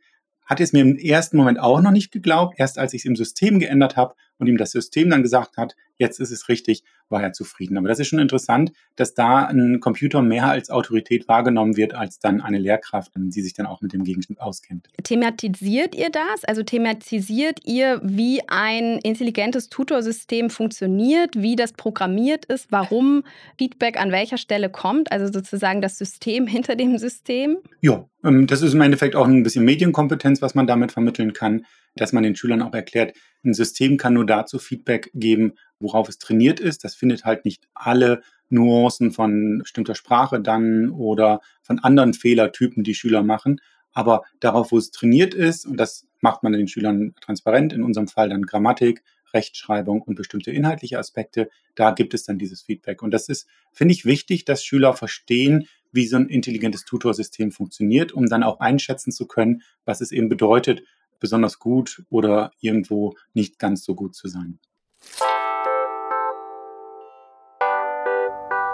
hat 0.44 0.61
es 0.61 0.72
mir 0.72 0.81
im 0.81 0.96
ersten 0.96 1.37
Moment 1.37 1.61
auch 1.61 1.81
noch 1.81 1.90
nicht 1.90 2.11
geglaubt. 2.11 2.55
Erst 2.59 2.79
als 2.79 2.94
ich 2.94 3.03
es 3.03 3.05
im 3.05 3.16
System 3.16 3.59
geändert 3.59 3.96
habe 3.96 4.14
und 4.38 4.46
ihm 4.46 4.57
das 4.57 4.70
System 4.70 5.11
dann 5.11 5.22
gesagt 5.22 5.57
hat, 5.57 5.77
jetzt 5.98 6.20
ist 6.20 6.31
es 6.31 6.48
richtig, 6.48 6.85
war 7.09 7.22
er 7.22 7.33
zufrieden. 7.33 7.77
Aber 7.77 7.88
das 7.88 7.98
ist 7.98 8.09
schon 8.09 8.18
interessant, 8.18 8.72
dass 8.96 9.14
da 9.14 9.46
ein 9.46 9.81
Computer 9.81 10.22
mehr 10.22 10.48
als 10.48 10.70
Autorität 10.70 11.29
wahrgenommen 11.29 11.77
wird, 11.77 11.94
als 11.94 12.18
dann 12.18 12.40
eine 12.40 12.59
Lehrkraft, 12.59 13.12
die 13.16 13.40
sich 13.40 13.55
dann 13.55 13.66
auch 13.66 13.81
mit 13.81 13.92
dem 13.92 14.05
Gegenstand 14.05 14.40
auskennt. 14.40 14.88
Thematisiert 15.03 15.94
ihr 15.94 16.11
das? 16.11 16.44
Also 16.44 16.62
thematisiert 16.62 17.61
ihr, 17.64 18.01
wie 18.03 18.40
ein 18.48 18.98
intelligentes 18.98 19.68
Tutorsystem 19.68 20.51
funktioniert, 20.51 21.37
wie 21.37 21.57
das 21.57 21.72
programmiert 21.72 22.44
ist, 22.44 22.70
warum 22.70 23.24
Feedback 23.57 23.98
an 24.01 24.12
welcher 24.12 24.38
Stelle 24.38 24.70
kommt? 24.70 25.11
Also 25.11 25.33
sozusagen 25.33 25.81
das 25.81 25.98
System 25.98 26.46
hinter 26.59 26.77
dem 26.77 26.98
System? 26.98 27.59
Ja, 27.81 28.09
ähm, 28.24 28.46
das 28.46 28.62
ist 28.62 28.74
im 28.74 28.81
Endeffekt 28.81 29.16
auch 29.16 29.27
ein 29.27 29.42
bisschen 29.42 29.64
Medienkompetenz, 29.64 30.42
was 30.42 30.55
man 30.55 30.66
damit 30.66 30.92
vermitteln 30.92 31.33
kann, 31.33 31.64
dass 31.96 32.12
man 32.12 32.22
den 32.22 32.37
Schülern 32.37 32.62
auch 32.62 32.74
erklärt, 32.74 33.14
ein 33.49 33.55
System 33.55 33.97
kann 33.97 34.15
nur 34.15 34.27
dazu 34.27 34.59
Feedback 34.59 35.11
geben, 35.15 35.55
worauf 35.81 36.09
es 36.09 36.19
trainiert 36.19 36.61
ist. 36.61 36.85
Das 36.85 36.95
findet 36.95 37.25
halt 37.25 37.45
nicht 37.45 37.69
alle 37.75 38.23
Nuancen 38.51 39.11
von 39.11 39.59
bestimmter 39.59 39.95
Sprache 39.95 40.41
dann 40.41 40.91
oder 40.91 41.41
von 41.63 41.79
anderen 41.79 42.15
Fehlertypen, 42.15 42.85
die 42.85 42.95
Schüler 42.95 43.23
machen. 43.23 43.61
Aber 43.93 44.23
darauf, 44.41 44.73
wo 44.73 44.79
es 44.79 44.91
trainiert 44.91 45.35
ist, 45.35 45.67
und 45.67 45.77
das 45.77 46.07
macht 46.21 46.43
man 46.43 46.53
den 46.53 46.69
Schülern 46.69 47.15
transparent, 47.21 47.73
in 47.73 47.83
unserem 47.83 48.09
Fall 48.09 48.29
dann 48.29 48.43
Grammatik, 48.43 49.03
Rechtschreibung 49.35 50.03
und 50.03 50.15
bestimmte 50.15 50.51
inhaltliche 50.51 50.99
Aspekte, 50.99 51.51
da 51.75 51.91
gibt 51.91 52.15
es 52.15 52.25
dann 52.25 52.39
dieses 52.39 52.63
Feedback. 52.63 53.03
Und 53.03 53.13
das 53.13 53.29
ist, 53.29 53.47
finde 53.73 53.93
ich, 53.93 54.05
wichtig, 54.05 54.45
dass 54.45 54.65
Schüler 54.65 54.95
verstehen, 54.95 55.67
wie 55.93 56.07
so 56.07 56.17
ein 56.17 56.29
intelligentes 56.29 56.85
Tutorsystem 56.85 57.51
funktioniert, 57.51 58.13
um 58.13 58.27
dann 58.27 58.43
auch 58.43 58.61
einschätzen 58.61 59.13
zu 59.13 59.27
können, 59.27 59.63
was 59.85 60.01
es 60.01 60.13
eben 60.13 60.29
bedeutet, 60.29 60.83
besonders 61.20 61.59
gut 61.59 62.02
oder 62.11 62.50
irgendwo 62.61 63.14
nicht 63.35 63.59
ganz 63.59 63.85
so 63.85 63.94
gut 63.94 64.14
zu 64.14 64.28
sein. 64.28 64.59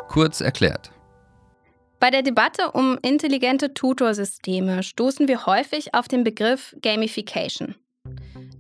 Kurz 0.08 0.40
erklärt. 0.40 0.92
Bei 1.98 2.10
der 2.10 2.22
Debatte 2.22 2.72
um 2.72 2.98
intelligente 3.02 3.72
Tutorsysteme 3.72 4.82
stoßen 4.82 5.26
wir 5.26 5.46
häufig 5.46 5.94
auf 5.94 6.06
den 6.06 6.22
Begriff 6.22 6.76
Gamification. 6.82 7.74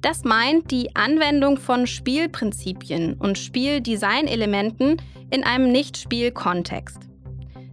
Das 0.00 0.24
meint 0.24 0.70
die 0.70 0.96
Anwendung 0.96 1.58
von 1.58 1.86
Spielprinzipien 1.86 3.14
und 3.14 3.38
Spieldesignelementen 3.38 5.00
in 5.30 5.44
einem 5.44 5.70
Nicht-Spiel-Kontext. 5.72 6.98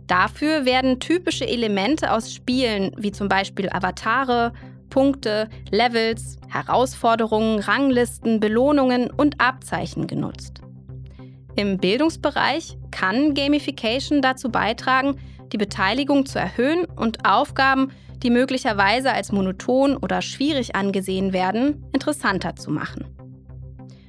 Dafür 0.08 0.65
werden 0.65 1.00
typische 1.00 1.47
Elemente 1.47 2.12
aus 2.12 2.34
Spielen 2.34 2.93
wie 2.97 3.12
zum 3.12 3.30
Beispiel 3.30 3.69
Avatare, 3.69 4.54
Punkte, 4.92 5.50
Levels, 5.72 6.38
Herausforderungen, 6.48 7.60
Ranglisten, 7.60 8.40
Belohnungen 8.40 9.10
und 9.10 9.42
Abzeichen 9.42 10.06
genutzt. 10.06 10.62
Im 11.56 11.80
Bildungsbereich 11.80 12.78
kann 12.92 13.34
Gamification 13.34 14.22
dazu 14.22 14.52
beitragen, 14.52 15.16
die 15.52 15.58
Beteiligung 15.58 16.28
zu 16.28 16.38
erhöhen 16.38 16.86
und 16.86 17.26
Aufgaben 17.26 17.92
die 18.24 18.30
möglicherweise 18.30 19.12
als 19.12 19.32
monoton 19.32 19.98
oder 19.98 20.22
schwierig 20.22 20.76
angesehen 20.76 21.34
werden, 21.34 21.84
interessanter 21.92 22.56
zu 22.56 22.72
machen. 22.72 23.06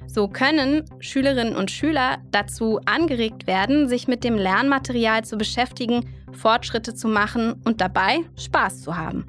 So 0.05 0.27
können 0.27 0.85
Schülerinnen 0.99 1.55
und 1.55 1.71
Schüler 1.71 2.17
dazu 2.29 2.79
angeregt 2.85 3.47
werden, 3.47 3.87
sich 3.89 4.07
mit 4.07 4.23
dem 4.23 4.35
Lernmaterial 4.35 5.25
zu 5.25 5.37
beschäftigen, 5.37 6.07
Fortschritte 6.31 6.93
zu 6.93 7.07
machen 7.07 7.53
und 7.65 7.81
dabei 7.81 8.19
Spaß 8.37 8.81
zu 8.81 8.95
haben. 8.95 9.25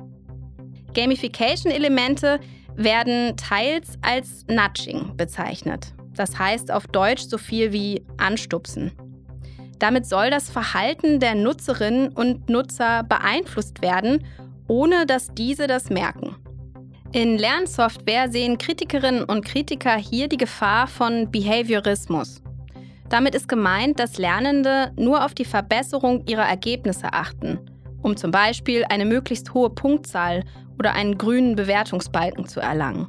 Gamification-Elemente 0.94 2.40
werden 2.76 3.36
teils 3.36 3.98
als 4.02 4.46
Nudging 4.48 5.16
bezeichnet. 5.16 5.92
Das 6.14 6.38
heißt 6.38 6.70
auf 6.70 6.86
Deutsch 6.86 7.22
so 7.22 7.38
viel 7.38 7.72
wie 7.72 8.02
anstupsen. 8.16 8.92
Damit 9.78 10.06
soll 10.06 10.30
das 10.30 10.50
Verhalten 10.50 11.20
der 11.20 11.34
Nutzerinnen 11.34 12.08
und 12.08 12.48
Nutzer 12.48 13.02
beeinflusst 13.02 13.82
werden 13.82 14.24
ohne 14.68 15.06
dass 15.06 15.32
diese 15.34 15.66
das 15.66 15.90
merken. 15.90 16.36
In 17.12 17.38
Lernsoftware 17.38 18.30
sehen 18.30 18.58
Kritikerinnen 18.58 19.24
und 19.24 19.44
Kritiker 19.44 19.96
hier 19.96 20.28
die 20.28 20.36
Gefahr 20.36 20.86
von 20.86 21.30
Behaviorismus. 21.30 22.42
Damit 23.08 23.34
ist 23.34 23.48
gemeint, 23.48 24.00
dass 24.00 24.18
Lernende 24.18 24.92
nur 24.96 25.24
auf 25.24 25.34
die 25.34 25.44
Verbesserung 25.44 26.26
ihrer 26.26 26.46
Ergebnisse 26.46 27.12
achten, 27.12 27.58
um 28.02 28.16
zum 28.16 28.30
Beispiel 28.30 28.84
eine 28.88 29.04
möglichst 29.04 29.54
hohe 29.54 29.70
Punktzahl 29.70 30.42
oder 30.78 30.94
einen 30.94 31.18
grünen 31.18 31.56
Bewertungsbalken 31.56 32.46
zu 32.46 32.60
erlangen. 32.60 33.08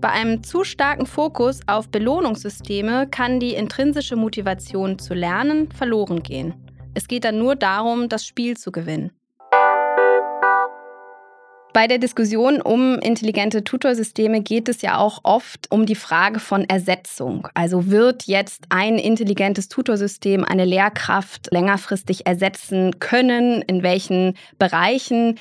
Bei 0.00 0.10
einem 0.10 0.42
zu 0.42 0.64
starken 0.64 1.06
Fokus 1.06 1.60
auf 1.68 1.88
Belohnungssysteme 1.88 3.06
kann 3.08 3.38
die 3.38 3.54
intrinsische 3.54 4.16
Motivation 4.16 4.98
zu 4.98 5.14
lernen 5.14 5.70
verloren 5.70 6.22
gehen. 6.22 6.54
Es 6.94 7.06
geht 7.06 7.24
dann 7.24 7.38
nur 7.38 7.54
darum, 7.54 8.08
das 8.08 8.26
Spiel 8.26 8.56
zu 8.56 8.72
gewinnen. 8.72 9.12
Bei 11.72 11.86
der 11.86 11.96
Diskussion 11.96 12.60
um 12.60 12.98
intelligente 12.98 13.64
Tutorsysteme 13.64 14.42
geht 14.42 14.68
es 14.68 14.82
ja 14.82 14.98
auch 14.98 15.20
oft 15.22 15.70
um 15.70 15.86
die 15.86 15.94
Frage 15.94 16.38
von 16.38 16.64
Ersetzung. 16.68 17.48
Also 17.54 17.90
wird 17.90 18.24
jetzt 18.24 18.64
ein 18.68 18.98
intelligentes 18.98 19.68
Tutorsystem 19.68 20.44
eine 20.44 20.66
Lehrkraft 20.66 21.48
längerfristig 21.50 22.26
ersetzen 22.26 22.98
können? 22.98 23.62
In 23.62 23.82
welchen 23.82 24.34
Bereichen? 24.58 25.38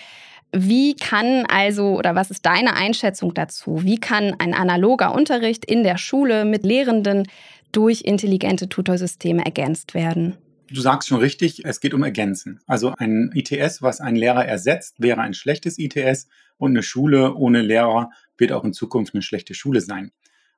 Wie 0.54 0.96
kann 0.96 1.46
also, 1.48 1.98
oder 1.98 2.14
was 2.14 2.30
ist 2.30 2.46
deine 2.46 2.76
Einschätzung 2.76 3.34
dazu? 3.34 3.84
Wie 3.84 4.00
kann 4.00 4.36
ein 4.40 4.54
analoger 4.54 5.14
Unterricht 5.16 5.64
in 5.64 5.84
der 5.84 5.98
Schule 5.98 6.44
mit 6.44 6.64
Lehrenden 6.64 7.28
durch 7.72 8.02
intelligente 8.02 8.68
Tutorsysteme 8.68 9.46
ergänzt 9.46 9.94
werden? 9.94 10.38
Du 10.70 10.82
sagst 10.82 11.10
schon 11.10 11.20
richtig, 11.20 11.66
es 11.66 11.80
geht 11.80 11.94
um 11.94 12.04
Ergänzen. 12.04 12.60
Also 12.66 12.94
ein 12.98 13.32
ITS, 13.34 13.82
was 13.82 14.02
einen 14.02 14.18
Lehrer 14.18 14.46
ersetzt, 14.46 14.96
wäre 15.00 15.22
ein 15.22 15.34
schlechtes 15.34 15.78
ITS 15.78 16.28
und 16.58 16.72
eine 16.72 16.84
Schule 16.84 17.36
ohne 17.36 17.62
Lehrer 17.62 18.10
wird 18.38 18.52
auch 18.52 18.64
in 18.64 18.74
Zukunft 18.74 19.14
eine 19.14 19.22
schlechte 19.22 19.54
Schule 19.54 19.82
sein. 19.82 20.12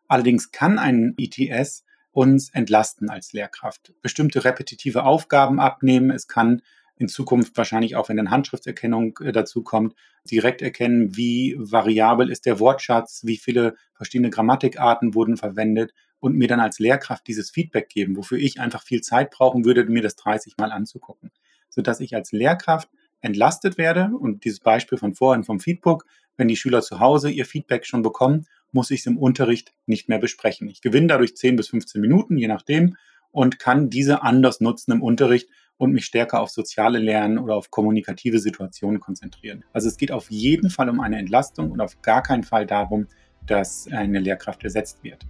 Allerdings 0.08 0.52
kann 0.52 0.78
ein 0.80 1.14
ITS 1.18 1.84
uns 2.12 2.50
entlasten 2.52 3.10
als 3.10 3.34
Lehrkraft, 3.34 3.94
bestimmte 4.02 4.44
repetitive 4.44 5.04
Aufgaben 5.04 5.60
abnehmen. 5.60 6.12
Es 6.12 6.28
kann 6.28 6.62
in 6.98 7.08
Zukunft 7.08 7.58
wahrscheinlich 7.58 7.96
auch, 7.96 8.10
wenn 8.10 8.18
dann 8.18 8.30
Handschrifterkennung 8.32 9.18
äh, 9.22 9.32
dazu 9.32 9.64
kommt, 9.64 9.96
direkt 10.30 10.62
erkennen, 10.62 11.16
wie 11.16 11.56
variabel 11.58 12.30
ist 12.30 12.46
der 12.46 12.60
Wortschatz, 12.60 13.22
wie 13.26 13.38
viele 13.38 13.76
verschiedene 13.94 14.30
Grammatikarten 14.30 15.16
wurden 15.16 15.38
verwendet 15.38 15.94
und 16.20 16.36
mir 16.36 16.48
dann 16.48 16.60
als 16.60 16.80
Lehrkraft 16.80 17.28
dieses 17.28 17.50
Feedback 17.50 17.90
geben, 17.90 18.16
wofür 18.16 18.38
ich 18.38 18.60
einfach 18.60 18.84
viel 18.84 19.02
Zeit 19.02 19.32
brauchen 19.32 19.66
würde, 19.66 19.86
mir 19.86 20.04
das 20.04 20.16
30 20.16 20.58
Mal 20.58 20.72
anzugucken. 20.72 21.32
Sodass 21.70 22.00
ich 22.00 22.16
als 22.16 22.32
Lehrkraft 22.32 22.90
entlastet 23.22 23.78
werde 23.78 24.12
und 24.18 24.46
dieses 24.46 24.60
Beispiel 24.60 24.98
von 24.98 25.16
vorhin 25.16 25.44
vom 25.44 25.60
Feedback, 25.60 26.04
wenn 26.38 26.48
die 26.48 26.56
Schüler 26.56 26.82
zu 26.82 27.00
Hause 27.00 27.30
ihr 27.30 27.46
Feedback 27.46 27.86
schon 27.86 28.04
bekommen, 28.04 28.46
muss 28.72 28.92
ich 28.92 29.02
es 29.02 29.06
im 29.06 29.18
Unterricht 29.18 29.74
nicht 29.86 30.10
mehr 30.10 30.20
besprechen. 30.20 30.68
Ich 30.68 30.82
gewinne 30.82 31.08
dadurch 31.08 31.36
10 31.36 31.56
bis 31.56 31.70
15 31.70 32.02
Minuten, 32.02 32.38
je 32.38 32.48
nachdem, 32.48 32.96
und 33.32 33.60
kann 33.60 33.90
diese 33.90 34.24
anders 34.24 34.62
nutzen 34.62 34.92
im 34.92 35.02
Unterricht 35.02 35.50
und 35.78 35.92
mich 35.92 36.06
stärker 36.06 36.40
auf 36.40 36.50
soziale 36.50 37.00
Lernen 37.00 37.38
oder 37.38 37.56
auf 37.56 37.72
kommunikative 37.72 38.40
Situationen 38.40 39.00
konzentrieren. 39.00 39.64
Also 39.74 39.88
es 39.88 39.98
geht 39.98 40.12
auf 40.12 40.30
jeden 40.30 40.70
Fall 40.70 40.90
um 40.90 41.00
eine 41.00 41.18
Entlastung 41.18 41.72
und 41.72 41.82
auf 41.82 42.02
gar 42.02 42.22
keinen 42.22 42.44
Fall 42.44 42.66
darum, 42.66 43.08
dass 43.46 43.88
eine 43.92 44.20
Lehrkraft 44.20 44.64
ersetzt 44.64 45.04
wird. 45.04 45.26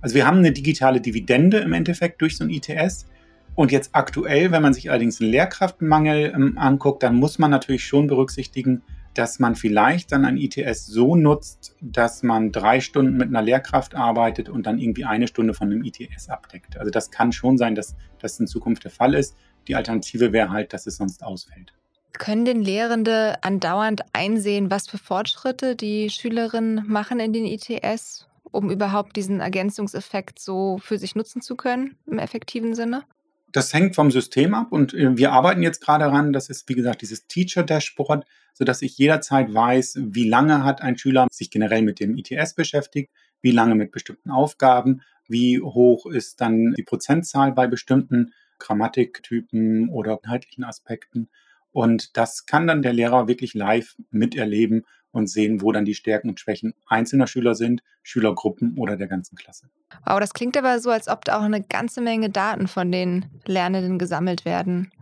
Also 0.00 0.14
wir 0.14 0.26
haben 0.26 0.38
eine 0.38 0.52
digitale 0.52 1.00
Dividende 1.00 1.58
im 1.58 1.72
Endeffekt 1.72 2.20
durch 2.22 2.36
so 2.36 2.44
ein 2.44 2.50
ITS. 2.50 3.06
Und 3.54 3.72
jetzt 3.72 3.90
aktuell, 3.92 4.52
wenn 4.52 4.62
man 4.62 4.72
sich 4.72 4.90
allerdings 4.90 5.20
einen 5.20 5.30
Lehrkraftmangel 5.30 6.32
ähm, 6.34 6.56
anguckt, 6.56 7.02
dann 7.02 7.16
muss 7.16 7.38
man 7.38 7.50
natürlich 7.50 7.84
schon 7.84 8.06
berücksichtigen, 8.06 8.82
dass 9.14 9.40
man 9.40 9.56
vielleicht 9.56 10.12
dann 10.12 10.24
ein 10.24 10.36
ITS 10.36 10.86
so 10.86 11.16
nutzt, 11.16 11.74
dass 11.80 12.22
man 12.22 12.52
drei 12.52 12.80
Stunden 12.80 13.16
mit 13.16 13.28
einer 13.28 13.42
Lehrkraft 13.42 13.94
arbeitet 13.94 14.48
und 14.48 14.66
dann 14.66 14.78
irgendwie 14.78 15.04
eine 15.04 15.26
Stunde 15.26 15.52
von 15.52 15.70
einem 15.70 15.84
ITS 15.84 16.28
abdeckt. 16.28 16.78
Also 16.78 16.90
das 16.90 17.10
kann 17.10 17.32
schon 17.32 17.58
sein, 17.58 17.74
dass 17.74 17.96
das 18.20 18.38
in 18.38 18.46
Zukunft 18.46 18.84
der 18.84 18.92
Fall 18.92 19.14
ist. 19.14 19.36
Die 19.70 19.76
Alternative 19.76 20.32
wäre 20.32 20.50
halt, 20.50 20.72
dass 20.72 20.88
es 20.88 20.96
sonst 20.96 21.22
ausfällt. 21.22 21.72
Können 22.12 22.44
denn 22.44 22.60
Lehrende 22.60 23.36
andauernd 23.44 24.02
einsehen, 24.12 24.68
was 24.68 24.88
für 24.88 24.98
Fortschritte 24.98 25.76
die 25.76 26.10
Schülerinnen 26.10 26.84
machen 26.88 27.20
in 27.20 27.32
den 27.32 27.44
ITS 27.44 28.26
um 28.50 28.68
überhaupt 28.68 29.14
diesen 29.14 29.38
Ergänzungseffekt 29.38 30.40
so 30.40 30.78
für 30.82 30.98
sich 30.98 31.14
nutzen 31.14 31.40
zu 31.40 31.54
können 31.54 31.96
im 32.08 32.18
effektiven 32.18 32.74
Sinne? 32.74 33.04
Das 33.52 33.72
hängt 33.72 33.94
vom 33.94 34.10
System 34.10 34.54
ab 34.54 34.72
und 34.72 34.92
äh, 34.92 35.16
wir 35.16 35.30
arbeiten 35.30 35.62
jetzt 35.62 35.80
gerade 35.80 36.04
daran, 36.04 36.32
das 36.32 36.50
ist 36.50 36.68
wie 36.68 36.74
gesagt 36.74 37.00
dieses 37.02 37.28
Teacher 37.28 37.62
Dashboard, 37.62 38.24
sodass 38.54 38.82
ich 38.82 38.98
jederzeit 38.98 39.54
weiß, 39.54 39.98
wie 40.00 40.28
lange 40.28 40.64
hat 40.64 40.82
ein 40.82 40.98
Schüler 40.98 41.28
sich 41.30 41.52
generell 41.52 41.82
mit 41.82 42.00
dem 42.00 42.18
ITS 42.18 42.54
beschäftigt, 42.54 43.12
wie 43.40 43.52
lange 43.52 43.76
mit 43.76 43.92
bestimmten 43.92 44.32
Aufgaben, 44.32 45.02
wie 45.28 45.60
hoch 45.60 46.06
ist 46.06 46.40
dann 46.40 46.74
die 46.76 46.82
Prozentzahl 46.82 47.52
bei 47.52 47.68
bestimmten 47.68 48.32
Grammatiktypen 48.60 49.88
oder 49.88 50.20
inhaltlichen 50.22 50.64
Aspekten. 50.64 51.28
Und 51.72 52.16
das 52.16 52.46
kann 52.46 52.66
dann 52.66 52.82
der 52.82 52.92
Lehrer 52.92 53.26
wirklich 53.28 53.54
live 53.54 53.96
miterleben 54.10 54.84
und 55.12 55.28
sehen, 55.28 55.60
wo 55.60 55.72
dann 55.72 55.84
die 55.84 55.94
Stärken 55.94 56.28
und 56.28 56.40
Schwächen 56.40 56.74
einzelner 56.86 57.26
Schüler 57.26 57.54
sind, 57.54 57.82
Schülergruppen 58.02 58.76
oder 58.78 58.96
der 58.96 59.08
ganzen 59.08 59.36
Klasse. 59.36 59.68
Wow, 60.06 60.20
das 60.20 60.32
klingt 60.32 60.56
aber 60.56 60.78
so, 60.78 60.90
als 60.90 61.08
ob 61.08 61.24
da 61.24 61.38
auch 61.38 61.42
eine 61.42 61.62
ganze 61.62 62.00
Menge 62.00 62.30
Daten 62.30 62.68
von 62.68 62.92
den 62.92 63.26
Lernenden 63.44 63.98
gesammelt 63.98 64.44
werden. 64.44 64.92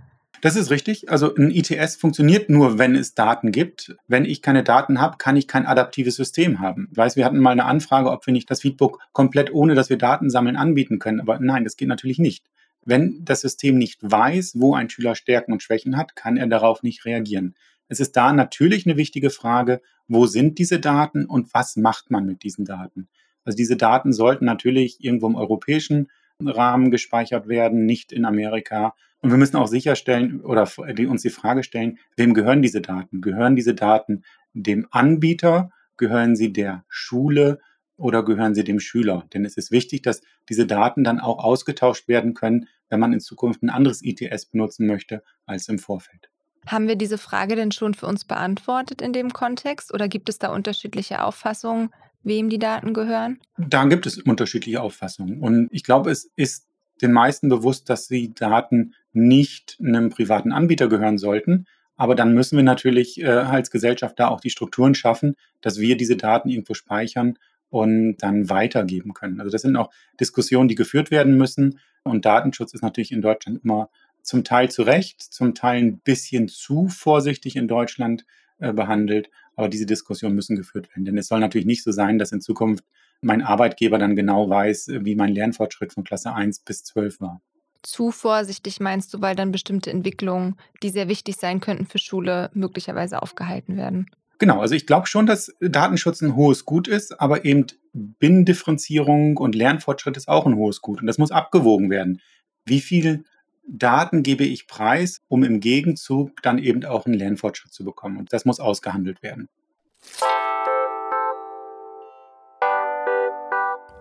Das 0.41 0.55
ist 0.55 0.71
richtig. 0.71 1.11
Also 1.11 1.35
ein 1.35 1.51
ITS 1.51 1.97
funktioniert 1.97 2.49
nur, 2.49 2.79
wenn 2.79 2.95
es 2.95 3.15
Daten 3.15 3.51
gibt. 3.51 3.97
Wenn 4.07 4.25
ich 4.25 4.41
keine 4.41 4.63
Daten 4.63 5.01
habe, 5.01 5.17
kann 5.19 5.37
ich 5.37 5.49
kein 5.49 5.67
adaptives 5.67 6.15
System 6.15 6.61
haben. 6.61 6.89
Ich 6.93 6.97
weiß, 6.97 7.17
wir 7.17 7.25
hatten 7.25 7.39
mal 7.39 7.51
eine 7.51 7.65
Anfrage, 7.65 8.11
ob 8.11 8.25
wir 8.27 8.33
nicht 8.33 8.51
das 8.51 8.61
Feedback 8.61 8.93
komplett 9.13 9.53
ohne, 9.53 9.75
dass 9.75 9.91
wir 9.91 9.99
Daten 9.99 10.31
sammeln, 10.31 10.57
anbieten 10.57 11.01
können. 11.01 11.21
Aber 11.21 11.41
nein, 11.41 11.65
das 11.65 11.77
geht 11.77 11.89
natürlich 11.89 12.19
nicht. 12.19 12.45
Wenn 12.89 13.23
das 13.23 13.43
System 13.43 13.77
nicht 13.77 13.99
weiß, 14.01 14.53
wo 14.55 14.75
ein 14.75 14.89
Schüler 14.89 15.15
Stärken 15.15 15.53
und 15.53 15.63
Schwächen 15.63 15.99
hat, 15.99 16.17
kann 16.17 16.39
er 16.39 16.47
darauf 16.47 16.83
nicht 16.83 17.05
reagieren. 17.05 17.55
Es 17.89 18.01
ist 18.01 18.13
da 18.17 18.33
natürlich 18.33 18.87
eine 18.87 18.97
wichtige 18.97 19.29
Frage, 19.29 19.83
wo 20.07 20.25
sind 20.25 20.59
diese 20.59 20.81
Daten 20.81 21.27
und 21.27 21.53
was 21.53 21.77
macht 21.77 22.11
man 22.11 22.25
mit 22.25 22.43
diesen 22.43 22.65
Daten? 22.65 23.09
Also 23.45 23.59
diese 23.59 23.77
Daten 23.77 24.15
sollten 24.15 24.47
natürlich 24.47 25.05
irgendwo 25.05 25.27
im 25.27 25.35
europäischen 25.35 26.09
Rahmen 26.43 26.91
gespeichert 26.91 27.47
werden, 27.47 27.85
nicht 27.85 28.11
in 28.11 28.25
Amerika. 28.25 28.95
Und 29.21 29.33
wir 29.33 29.37
müssen 29.37 29.57
auch 29.57 29.67
sicherstellen 29.67 30.41
oder 30.41 30.67
uns 30.87 31.21
die 31.21 31.29
Frage 31.29 31.65
stellen, 31.65 31.99
wem 32.17 32.33
gehören 32.33 32.63
diese 32.63 32.81
Daten? 32.81 33.21
Gehören 33.21 33.55
diese 33.55 33.75
Daten 33.75 34.23
dem 34.55 34.87
Anbieter? 34.93 35.73
Gehören 35.99 36.37
sie 36.37 36.55
der 36.55 36.87
Schule? 36.89 37.59
Oder 37.99 38.25
gehören 38.25 38.55
sie 38.55 38.65
dem 38.65 38.81
Schüler? 38.81 39.27
Denn 39.35 39.45
es 39.45 39.57
ist 39.57 39.71
wichtig, 39.71 40.03
dass 40.03 40.23
diese 40.49 40.67
Daten 40.67 41.05
dann 41.05 41.19
auch 41.19 41.43
ausgetauscht 41.43 42.09
werden 42.09 42.33
können, 42.33 42.69
wenn 42.89 43.01
man 43.01 43.13
in 43.13 43.21
Zukunft 43.21 43.63
ein 43.63 43.71
anderes 43.71 44.03
ITS 44.03 44.47
benutzen 44.47 44.87
möchte 44.87 45.23
als 45.47 45.69
im 45.69 45.79
Vorfeld. 45.79 46.31
Haben 46.67 46.87
wir 46.87 46.97
diese 46.97 47.19
Frage 47.19 47.57
denn 47.57 47.73
schon 47.73 47.95
für 47.95 48.07
uns 48.07 48.25
beantwortet 48.25 49.03
in 49.03 49.13
dem 49.13 49.33
Kontext 49.33 49.93
oder 49.93 50.07
gibt 50.07 50.29
es 50.29 50.39
da 50.39 50.53
unterschiedliche 50.53 51.25
Auffassungen, 51.25 51.91
wem 52.23 52.49
die 52.49 52.59
Daten 52.59 52.95
gehören? 52.95 53.41
Da 53.57 53.85
gibt 53.85 54.07
es 54.07 54.19
unterschiedliche 54.19 54.81
Auffassungen. 54.81 55.41
Und 55.41 55.69
ich 55.73 55.83
glaube, 55.83 56.11
es 56.11 56.31
ist 56.37 56.69
den 57.03 57.13
meisten 57.13 57.49
bewusst, 57.49 57.91
dass 57.91 58.09
die 58.09 58.33
Daten 58.33 58.95
nicht 59.13 59.79
einem 59.83 60.11
privaten 60.11 60.53
Anbieter 60.53 60.89
gehören 60.89 61.19
sollten. 61.19 61.67
Aber 61.97 62.15
dann 62.15 62.33
müssen 62.33 62.57
wir 62.57 62.63
natürlich 62.65 63.21
äh, 63.21 63.27
als 63.27 63.71
Gesellschaft 63.71 64.21
da 64.21 64.29
auch 64.29 64.41
die 64.41 64.51
Strukturen 64.51 64.95
schaffen, 64.95 65.35
dass 65.61 65.79
wir 65.79 65.97
diese 65.97 66.17
Daten 66.17 66.49
irgendwo 66.49 66.75
speichern 66.75 67.39
und 67.71 68.17
dann 68.19 68.49
weitergeben 68.51 69.15
können. 69.15 69.41
Also 69.41 69.51
das 69.51 69.63
sind 69.63 69.77
auch 69.77 69.91
Diskussionen, 70.21 70.69
die 70.69 70.75
geführt 70.75 71.11
werden 71.11 71.37
müssen. 71.37 71.79
Und 72.03 72.25
Datenschutz 72.25 72.73
ist 72.75 72.83
natürlich 72.83 73.13
in 73.13 73.23
Deutschland 73.23 73.63
immer 73.65 73.91
zum 74.23 74.45
Teil 74.45 74.71
zu 74.71 74.83
Recht, 74.83 75.21
zum 75.21 75.55
Teil 75.55 75.83
ein 75.83 75.99
bisschen 75.99 76.49
zu 76.49 76.89
vorsichtig 76.89 77.57
in 77.57 77.69
Deutschland 77.69 78.25
äh, 78.59 78.73
behandelt. 78.73 79.31
Aber 79.57 79.69
diese 79.69 79.87
Diskussionen 79.87 80.35
müssen 80.35 80.57
geführt 80.57 80.89
werden. 80.91 81.05
Denn 81.05 81.19
es 81.19 81.29
soll 81.29 81.41
natürlich 81.41 81.67
nicht 81.67 81.83
so 81.83 81.93
sein, 81.93 82.19
dass 82.19 82.33
in 82.33 82.41
Zukunft 82.41 82.85
mein 83.21 83.43
Arbeitgeber 83.43 83.99
dann 83.99 84.17
genau 84.17 84.49
weiß, 84.49 84.91
wie 85.01 85.17
mein 85.17 85.35
Lernfortschritt 85.35 85.93
von 85.93 86.05
Klasse 86.05 86.33
1 86.35 86.61
bis 86.61 86.85
12 86.85 87.21
war. 87.21 87.41
Zu 87.83 88.11
vorsichtig 88.11 88.81
meinst 88.81 89.15
du, 89.15 89.21
weil 89.21 89.37
dann 89.37 89.53
bestimmte 89.53 89.91
Entwicklungen, 89.91 90.57
die 90.83 90.91
sehr 90.91 91.09
wichtig 91.09 91.37
sein 91.37 91.61
könnten 91.61 91.87
für 91.87 91.99
Schule, 91.99 92.51
möglicherweise 92.53 93.23
aufgehalten 93.23 93.77
werden? 93.77 94.11
Genau, 94.39 94.61
also 94.61 94.77
ich 94.77 94.87
glaube 94.87 95.09
schon, 95.09 95.27
dass 95.27 95.53
Datenschutz 95.61 96.23
ein 96.23 96.37
hohes 96.37 96.65
Gut 96.65 96.87
ist, 96.87 97.21
aber 97.21 97.45
eben 97.45 97.67
Binnendifferenzierung 97.93 99.37
und 99.37 99.57
Lernfortschritt 99.57 100.17
ist 100.17 100.29
auch 100.29 100.47
ein 100.47 100.55
hohes 100.55 100.81
Gut. 100.81 101.01
Und 101.01 101.09
das 101.09 101.19
muss 101.19 101.33
abgewogen 101.33 101.91
werden. 101.91 102.21
Wie 102.65 102.81
viel 102.81 103.25
Daten 103.67 104.23
gebe 104.23 104.45
ich 104.45 104.69
preis, 104.69 105.23
um 105.27 105.43
im 105.43 105.59
Gegenzug 105.59 106.41
dann 106.43 106.59
eben 106.59 106.85
auch 106.85 107.05
einen 107.05 107.17
Lernfortschritt 107.17 107.73
zu 107.73 107.85
bekommen? 107.85 108.17
Und 108.17 108.33
das 108.33 108.45
muss 108.45 108.61
ausgehandelt 108.61 109.23
werden. 109.23 109.49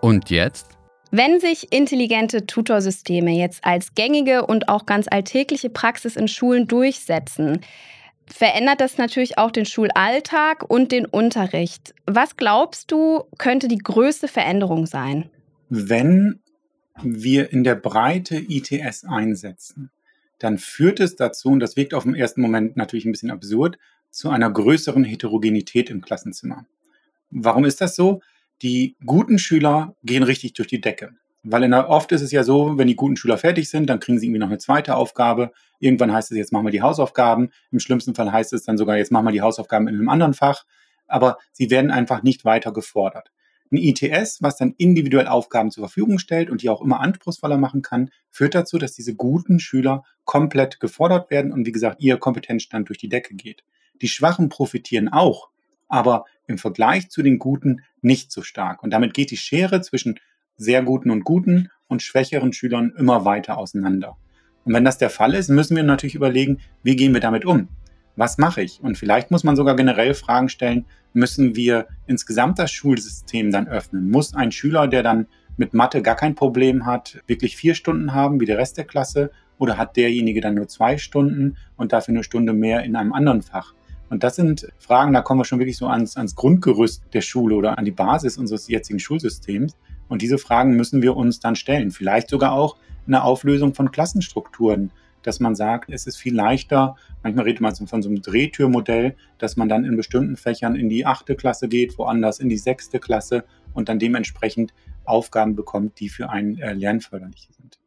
Und 0.02 0.30
jetzt? 0.30 0.68
Wenn 1.10 1.40
sich 1.40 1.72
intelligente 1.74 2.46
Tutorsysteme 2.46 3.32
jetzt 3.32 3.66
als 3.66 3.96
gängige 3.96 4.46
und 4.46 4.70
auch 4.70 4.86
ganz 4.86 5.08
alltägliche 5.10 5.72
Praxis 5.72 6.16
in 6.16 6.28
Schulen 6.28 6.68
durchsetzen, 6.68 7.62
verändert 8.28 8.82
das 8.82 8.98
natürlich 8.98 9.38
auch 9.38 9.52
den 9.52 9.66
Schulalltag 9.66 10.70
und 10.70 10.92
den 10.92 11.06
Unterricht. 11.06 11.94
Was 12.06 12.38
glaubst 12.38 12.92
du, 12.92 13.24
könnte 13.38 13.68
die 13.68 13.78
größte 13.78 14.28
Veränderung 14.28 14.86
sein? 14.86 15.30
Wenn 15.70 16.40
wir 17.02 17.52
in 17.52 17.64
der 17.64 17.76
Breite 17.76 18.38
ITS 18.38 19.06
einsetzen, 19.06 19.92
dann 20.40 20.58
führt 20.58 21.00
es 21.00 21.16
dazu, 21.16 21.50
und 21.50 21.60
das 21.60 21.76
wirkt 21.76 21.94
auf 21.94 22.04
den 22.04 22.16
ersten 22.16 22.42
Moment 22.42 22.78
natürlich 22.78 23.06
ein 23.06 23.12
bisschen 23.12 23.32
absurd, 23.32 23.78
zu 24.10 24.30
einer 24.30 24.50
größeren 24.50 25.04
Heterogenität 25.04 25.90
im 25.90 26.02
Klassenzimmer. 26.02 26.66
Warum 27.30 27.66
ist 27.66 27.82
das 27.82 27.96
so? 27.96 28.22
Die 28.62 28.96
guten 29.06 29.38
Schüler 29.38 29.96
gehen 30.04 30.24
richtig 30.24 30.54
durch 30.54 30.68
die 30.68 30.82
Decke. 30.82 31.12
Weil 31.44 31.64
in 31.64 31.74
oft 31.74 32.12
ist 32.12 32.22
es 32.22 32.32
ja 32.32 32.44
so, 32.44 32.78
wenn 32.78 32.88
die 32.88 32.96
guten 32.96 33.16
Schüler 33.16 33.38
fertig 33.38 33.70
sind, 33.70 33.88
dann 33.88 34.00
kriegen 34.00 34.20
sie 34.20 34.26
irgendwie 34.26 34.40
noch 34.40 34.48
eine 34.48 34.58
zweite 34.58 34.96
Aufgabe. 34.96 35.52
Irgendwann 35.80 36.12
heißt 36.12 36.32
es, 36.32 36.38
jetzt 36.38 36.52
machen 36.52 36.66
wir 36.66 36.72
die 36.72 36.82
Hausaufgaben. 36.82 37.52
Im 37.72 37.80
schlimmsten 37.80 38.16
Fall 38.16 38.32
heißt 38.32 38.54
es 38.54 38.64
dann 38.64 38.78
sogar, 38.78 38.98
jetzt 38.98 39.12
machen 39.12 39.26
wir 39.26 39.32
die 39.32 39.42
Hausaufgaben 39.42 39.88
in 39.88 39.96
einem 39.96 40.10
anderen 40.10 40.34
Fach. 40.34 40.66
Aber 41.08 41.38
sie 41.54 41.70
werden 41.70 41.92
einfach 41.92 42.24
nicht 42.24 42.44
weiter 42.44 42.74
gefordert. 42.74 43.32
Ein 43.72 43.78
ITS, 43.78 44.42
was 44.42 44.58
dann 44.58 44.74
individuell 44.78 45.28
Aufgaben 45.28 45.72
zur 45.72 45.84
Verfügung 45.84 46.20
stellt 46.20 46.50
und 46.50 46.62
die 46.62 46.70
auch 46.70 46.82
immer 46.82 47.02
anspruchsvoller 47.02 47.58
machen 47.58 47.82
kann, 47.82 48.10
führt 48.30 48.56
dazu, 48.56 48.78
dass 48.78 48.94
diese 48.94 49.16
guten 49.16 49.60
Schüler 49.60 50.04
komplett 50.24 50.80
gefordert 50.80 51.30
werden 51.30 51.52
und 51.52 51.66
wie 51.66 51.72
gesagt, 51.74 52.02
ihr 52.02 52.18
Kompetenzstand 52.18 52.88
durch 52.88 52.98
die 52.98 53.10
Decke 53.10 53.36
geht. 53.36 53.64
Die 54.02 54.08
Schwachen 54.08 54.48
profitieren 54.48 55.10
auch, 55.10 55.50
aber 55.90 56.26
im 56.48 56.58
Vergleich 56.58 57.10
zu 57.10 57.22
den 57.22 57.40
Guten 57.40 57.82
nicht 58.02 58.32
so 58.32 58.42
stark. 58.42 58.84
Und 58.84 58.92
damit 58.92 59.14
geht 59.14 59.32
die 59.32 59.38
Schere 59.38 59.82
zwischen 59.82 60.20
sehr 60.58 60.84
guten 60.84 61.12
und 61.12 61.24
guten 61.24 61.70
und 61.88 62.02
schwächeren 62.02 62.52
Schülern 62.52 62.94
immer 62.98 63.26
weiter 63.26 63.58
auseinander. 63.58 64.18
Und 64.66 64.74
wenn 64.74 64.84
das 64.84 64.98
der 64.98 65.10
Fall 65.10 65.34
ist, 65.34 65.50
müssen 65.50 65.78
wir 65.78 65.84
natürlich 65.84 66.16
überlegen, 66.16 66.58
wie 66.84 66.96
gehen 66.96 67.14
wir 67.14 67.22
damit 67.22 67.46
um? 67.46 67.70
Was 68.18 68.38
mache 68.38 68.64
ich? 68.64 68.82
Und 68.82 68.98
vielleicht 68.98 69.32
muss 69.32 69.44
man 69.44 69.56
sogar 69.56 69.76
generell 69.76 70.14
Fragen 70.14 70.50
stellen, 70.50 70.86
müssen 71.14 71.56
wir 71.56 71.88
insgesamt 72.08 72.60
das 72.60 72.72
Schulsystem 72.72 73.52
dann 73.52 73.68
öffnen? 73.68 74.10
Muss 74.10 74.34
ein 74.34 74.52
Schüler, 74.52 74.88
der 74.88 75.04
dann 75.04 75.28
mit 75.56 75.74
Mathe 75.74 76.02
gar 76.02 76.16
kein 76.16 76.36
Problem 76.36 76.86
hat, 76.86 77.22
wirklich 77.28 77.56
vier 77.56 77.76
Stunden 77.76 78.14
haben 78.14 78.40
wie 78.40 78.46
der 78.46 78.58
Rest 78.58 78.78
der 78.78 78.86
Klasse? 78.86 79.32
Oder 79.60 79.78
hat 79.78 79.96
derjenige 79.96 80.42
dann 80.42 80.56
nur 80.56 80.68
zwei 80.68 80.98
Stunden 80.98 81.58
und 81.78 81.94
dafür 81.94 82.14
eine 82.14 82.24
Stunde 82.24 82.54
mehr 82.54 82.84
in 82.84 82.96
einem 82.96 83.14
anderen 83.14 83.42
Fach? 83.42 83.74
Und 84.10 84.24
das 84.24 84.36
sind 84.36 84.68
Fragen, 84.78 85.14
da 85.14 85.22
kommen 85.22 85.40
wir 85.40 85.46
schon 85.46 85.60
wirklich 85.60 85.78
so 85.78 85.88
ans, 85.88 86.18
ans 86.18 86.36
Grundgerüst 86.36 87.04
der 87.14 87.22
Schule 87.22 87.56
oder 87.56 87.78
an 87.78 87.86
die 87.86 87.92
Basis 87.92 88.38
unseres 88.38 88.68
jetzigen 88.68 89.00
Schulsystems. 89.00 89.76
Und 90.10 90.22
diese 90.22 90.38
Fragen 90.38 90.76
müssen 90.76 91.02
wir 91.02 91.16
uns 91.16 91.40
dann 91.40 91.56
stellen. 91.56 91.92
Vielleicht 91.92 92.30
sogar 92.30 92.54
auch 92.54 92.78
eine 93.06 93.24
Auflösung 93.24 93.74
von 93.74 93.92
Klassenstrukturen, 93.92 94.92
dass 95.24 95.40
man 95.40 95.56
sagt, 95.56 95.90
es 95.90 96.08
ist 96.08 96.18
viel 96.18 96.36
leichter, 96.36 96.96
manchmal 97.24 97.46
redet 97.46 97.62
man 97.62 97.76
von 97.76 98.02
so 98.02 98.10
einem 98.10 98.22
Drehtürmodell, 98.22 99.16
dass 99.38 99.58
man 99.58 99.68
dann 99.68 99.84
in 99.84 99.98
bestimmten 99.98 100.38
Fächern 100.38 100.76
in 100.76 100.90
die 100.90 101.06
achte 101.06 101.36
Klasse 101.36 101.68
geht, 101.68 101.98
woanders 101.98 102.40
in 102.40 102.50
die 102.50 102.58
sechste 102.58 103.00
Klasse 103.00 103.44
und 103.74 103.90
dann 103.90 104.00
dementsprechend 104.00 104.74
Aufgaben 105.04 105.56
bekommt, 105.56 106.00
die 106.00 106.10
für 106.10 106.30
einen 106.30 106.58
äh, 106.60 106.74
lernförderlich 106.74 107.50
sind. 107.52 107.80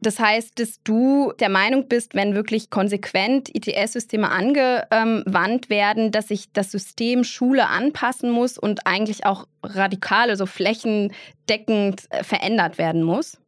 Das 0.00 0.18
heißt, 0.18 0.58
dass 0.58 0.82
du 0.84 1.32
der 1.40 1.48
Meinung 1.48 1.88
bist, 1.88 2.14
wenn 2.14 2.34
wirklich 2.34 2.68
konsequent 2.68 3.48
ITS-Systeme 3.54 4.30
angewandt 4.30 5.70
werden, 5.70 6.12
dass 6.12 6.28
sich 6.28 6.52
das 6.52 6.70
System 6.70 7.24
Schule 7.24 7.68
anpassen 7.68 8.30
muss 8.30 8.58
und 8.58 8.86
eigentlich 8.86 9.24
auch 9.24 9.46
radikal, 9.62 10.28
also 10.28 10.44
flächendeckend 10.44 12.04
äh, 12.10 12.22
verändert 12.22 12.78
werden 12.78 13.02
muss? 13.02 13.38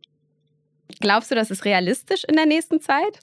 Glaubst 1.01 1.31
du, 1.31 1.35
das 1.35 1.51
ist 1.51 1.67
realistisch 1.67 2.25
in 2.25 2.35
der 2.35 2.47
nächsten 2.47 2.81
Zeit? 2.81 3.21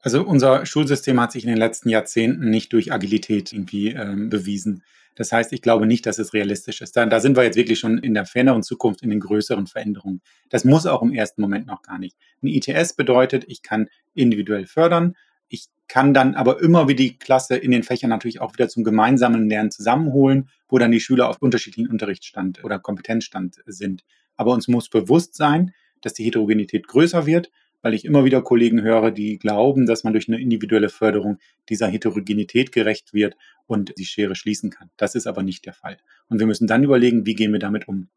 Also 0.00 0.22
unser 0.22 0.66
Schulsystem 0.66 1.20
hat 1.20 1.32
sich 1.32 1.44
in 1.44 1.50
den 1.50 1.58
letzten 1.58 1.88
Jahrzehnten 1.88 2.50
nicht 2.50 2.72
durch 2.72 2.92
Agilität 2.92 3.52
irgendwie 3.52 3.90
ähm, 3.90 4.28
bewiesen. 4.28 4.82
Das 5.14 5.32
heißt, 5.32 5.52
ich 5.52 5.62
glaube 5.62 5.86
nicht, 5.86 6.06
dass 6.06 6.18
es 6.18 6.32
realistisch 6.32 6.80
ist. 6.80 6.96
Da, 6.96 7.06
da 7.06 7.20
sind 7.20 7.36
wir 7.36 7.44
jetzt 7.44 7.56
wirklich 7.56 7.78
schon 7.78 7.98
in 7.98 8.14
der 8.14 8.26
ferneren 8.26 8.62
Zukunft 8.62 9.02
in 9.02 9.10
den 9.10 9.20
größeren 9.20 9.66
Veränderungen. 9.66 10.20
Das 10.50 10.64
muss 10.64 10.86
auch 10.86 11.02
im 11.02 11.12
ersten 11.12 11.40
Moment 11.40 11.66
noch 11.66 11.82
gar 11.82 11.98
nicht. 11.98 12.16
Ein 12.42 12.48
ITS 12.48 12.94
bedeutet, 12.94 13.44
ich 13.48 13.62
kann 13.62 13.88
individuell 14.14 14.66
fördern. 14.66 15.14
Ich 15.48 15.66
kann 15.86 16.14
dann 16.14 16.34
aber 16.34 16.60
immer 16.60 16.88
wie 16.88 16.94
die 16.94 17.18
Klasse 17.18 17.56
in 17.56 17.70
den 17.70 17.82
Fächern 17.82 18.10
natürlich 18.10 18.40
auch 18.40 18.54
wieder 18.54 18.68
zum 18.68 18.82
gemeinsamen 18.82 19.48
Lernen 19.48 19.70
zusammenholen, 19.70 20.48
wo 20.68 20.78
dann 20.78 20.90
die 20.90 21.00
Schüler 21.00 21.28
auf 21.28 21.40
unterschiedlichen 21.40 21.90
Unterrichtsstand 21.90 22.64
oder 22.64 22.78
Kompetenzstand 22.78 23.62
sind. 23.66 24.04
Aber 24.36 24.52
uns 24.52 24.66
muss 24.66 24.88
bewusst 24.88 25.36
sein, 25.36 25.72
dass 26.00 26.14
die 26.14 26.24
Heterogenität 26.24 26.88
größer 26.88 27.26
wird 27.26 27.50
weil 27.84 27.92
ich 27.92 28.06
immer 28.06 28.24
wieder 28.24 28.40
Kollegen 28.40 28.80
höre, 28.80 29.10
die 29.10 29.38
glauben, 29.38 29.84
dass 29.84 30.04
man 30.04 30.14
durch 30.14 30.26
eine 30.26 30.40
individuelle 30.40 30.88
Förderung 30.88 31.36
dieser 31.68 31.86
Heterogenität 31.86 32.72
gerecht 32.72 33.12
wird 33.12 33.36
und 33.66 33.94
die 33.98 34.04
Schere 34.04 34.34
schließen 34.34 34.70
kann. 34.70 34.90
Das 34.96 35.14
ist 35.14 35.26
aber 35.26 35.42
nicht 35.42 35.66
der 35.66 35.72
Fall. 35.72 35.98
Und 36.28 36.38
wir 36.38 36.46
müssen 36.46 36.66
dann 36.66 36.84
überlegen, 36.84 37.26
wie 37.26 37.34
gehen 37.34 37.52
wir 37.52 37.60
damit 37.60 37.88
um. 37.88 38.08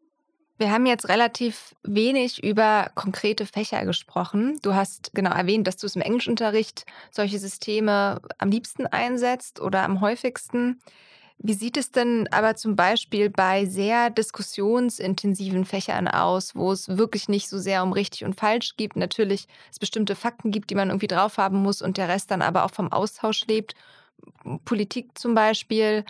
Wir 0.59 0.71
haben 0.71 0.87
jetzt 0.87 1.07
relativ 1.07 1.75
wenig 1.83 2.43
über 2.43 2.89
konkrete 2.95 3.45
Fächer 3.45 3.85
gesprochen. 3.85 4.57
Du 4.63 4.73
hast 4.73 5.11
genau 5.13 5.29
erwähnt, 5.29 5.67
dass 5.67 5.77
du 5.77 5.85
es 5.85 5.95
im 5.95 6.01
Englischunterricht 6.01 6.85
solche 7.11 7.37
Systeme 7.37 8.21
am 8.39 8.49
liebsten 8.49 8.87
einsetzt 8.87 9.61
oder 9.61 9.83
am 9.83 10.01
häufigsten. 10.01 10.79
Wie 11.39 11.53
sieht 11.53 11.77
es 11.77 11.91
denn 11.91 12.27
aber 12.31 12.55
zum 12.55 12.75
Beispiel 12.75 13.29
bei 13.29 13.65
sehr 13.65 14.09
diskussionsintensiven 14.09 15.65
Fächern 15.65 16.07
aus, 16.07 16.55
wo 16.55 16.71
es 16.71 16.97
wirklich 16.97 17.29
nicht 17.29 17.47
so 17.47 17.59
sehr 17.59 17.83
um 17.83 17.93
richtig 17.93 18.25
und 18.25 18.33
falsch 18.33 18.75
gibt? 18.77 18.95
Natürlich 18.95 19.47
es 19.71 19.77
bestimmte 19.77 20.15
Fakten 20.15 20.49
gibt, 20.49 20.71
die 20.71 20.75
man 20.75 20.89
irgendwie 20.89 21.07
drauf 21.07 21.37
haben 21.37 21.57
muss 21.61 21.83
und 21.83 21.97
der 21.97 22.07
Rest 22.09 22.31
dann 22.31 22.41
aber 22.41 22.65
auch 22.65 22.71
vom 22.71 22.91
Austausch 22.91 23.45
lebt. 23.45 23.75
Politik 24.65 25.17
zum 25.17 25.35
Beispiel. 25.35 26.05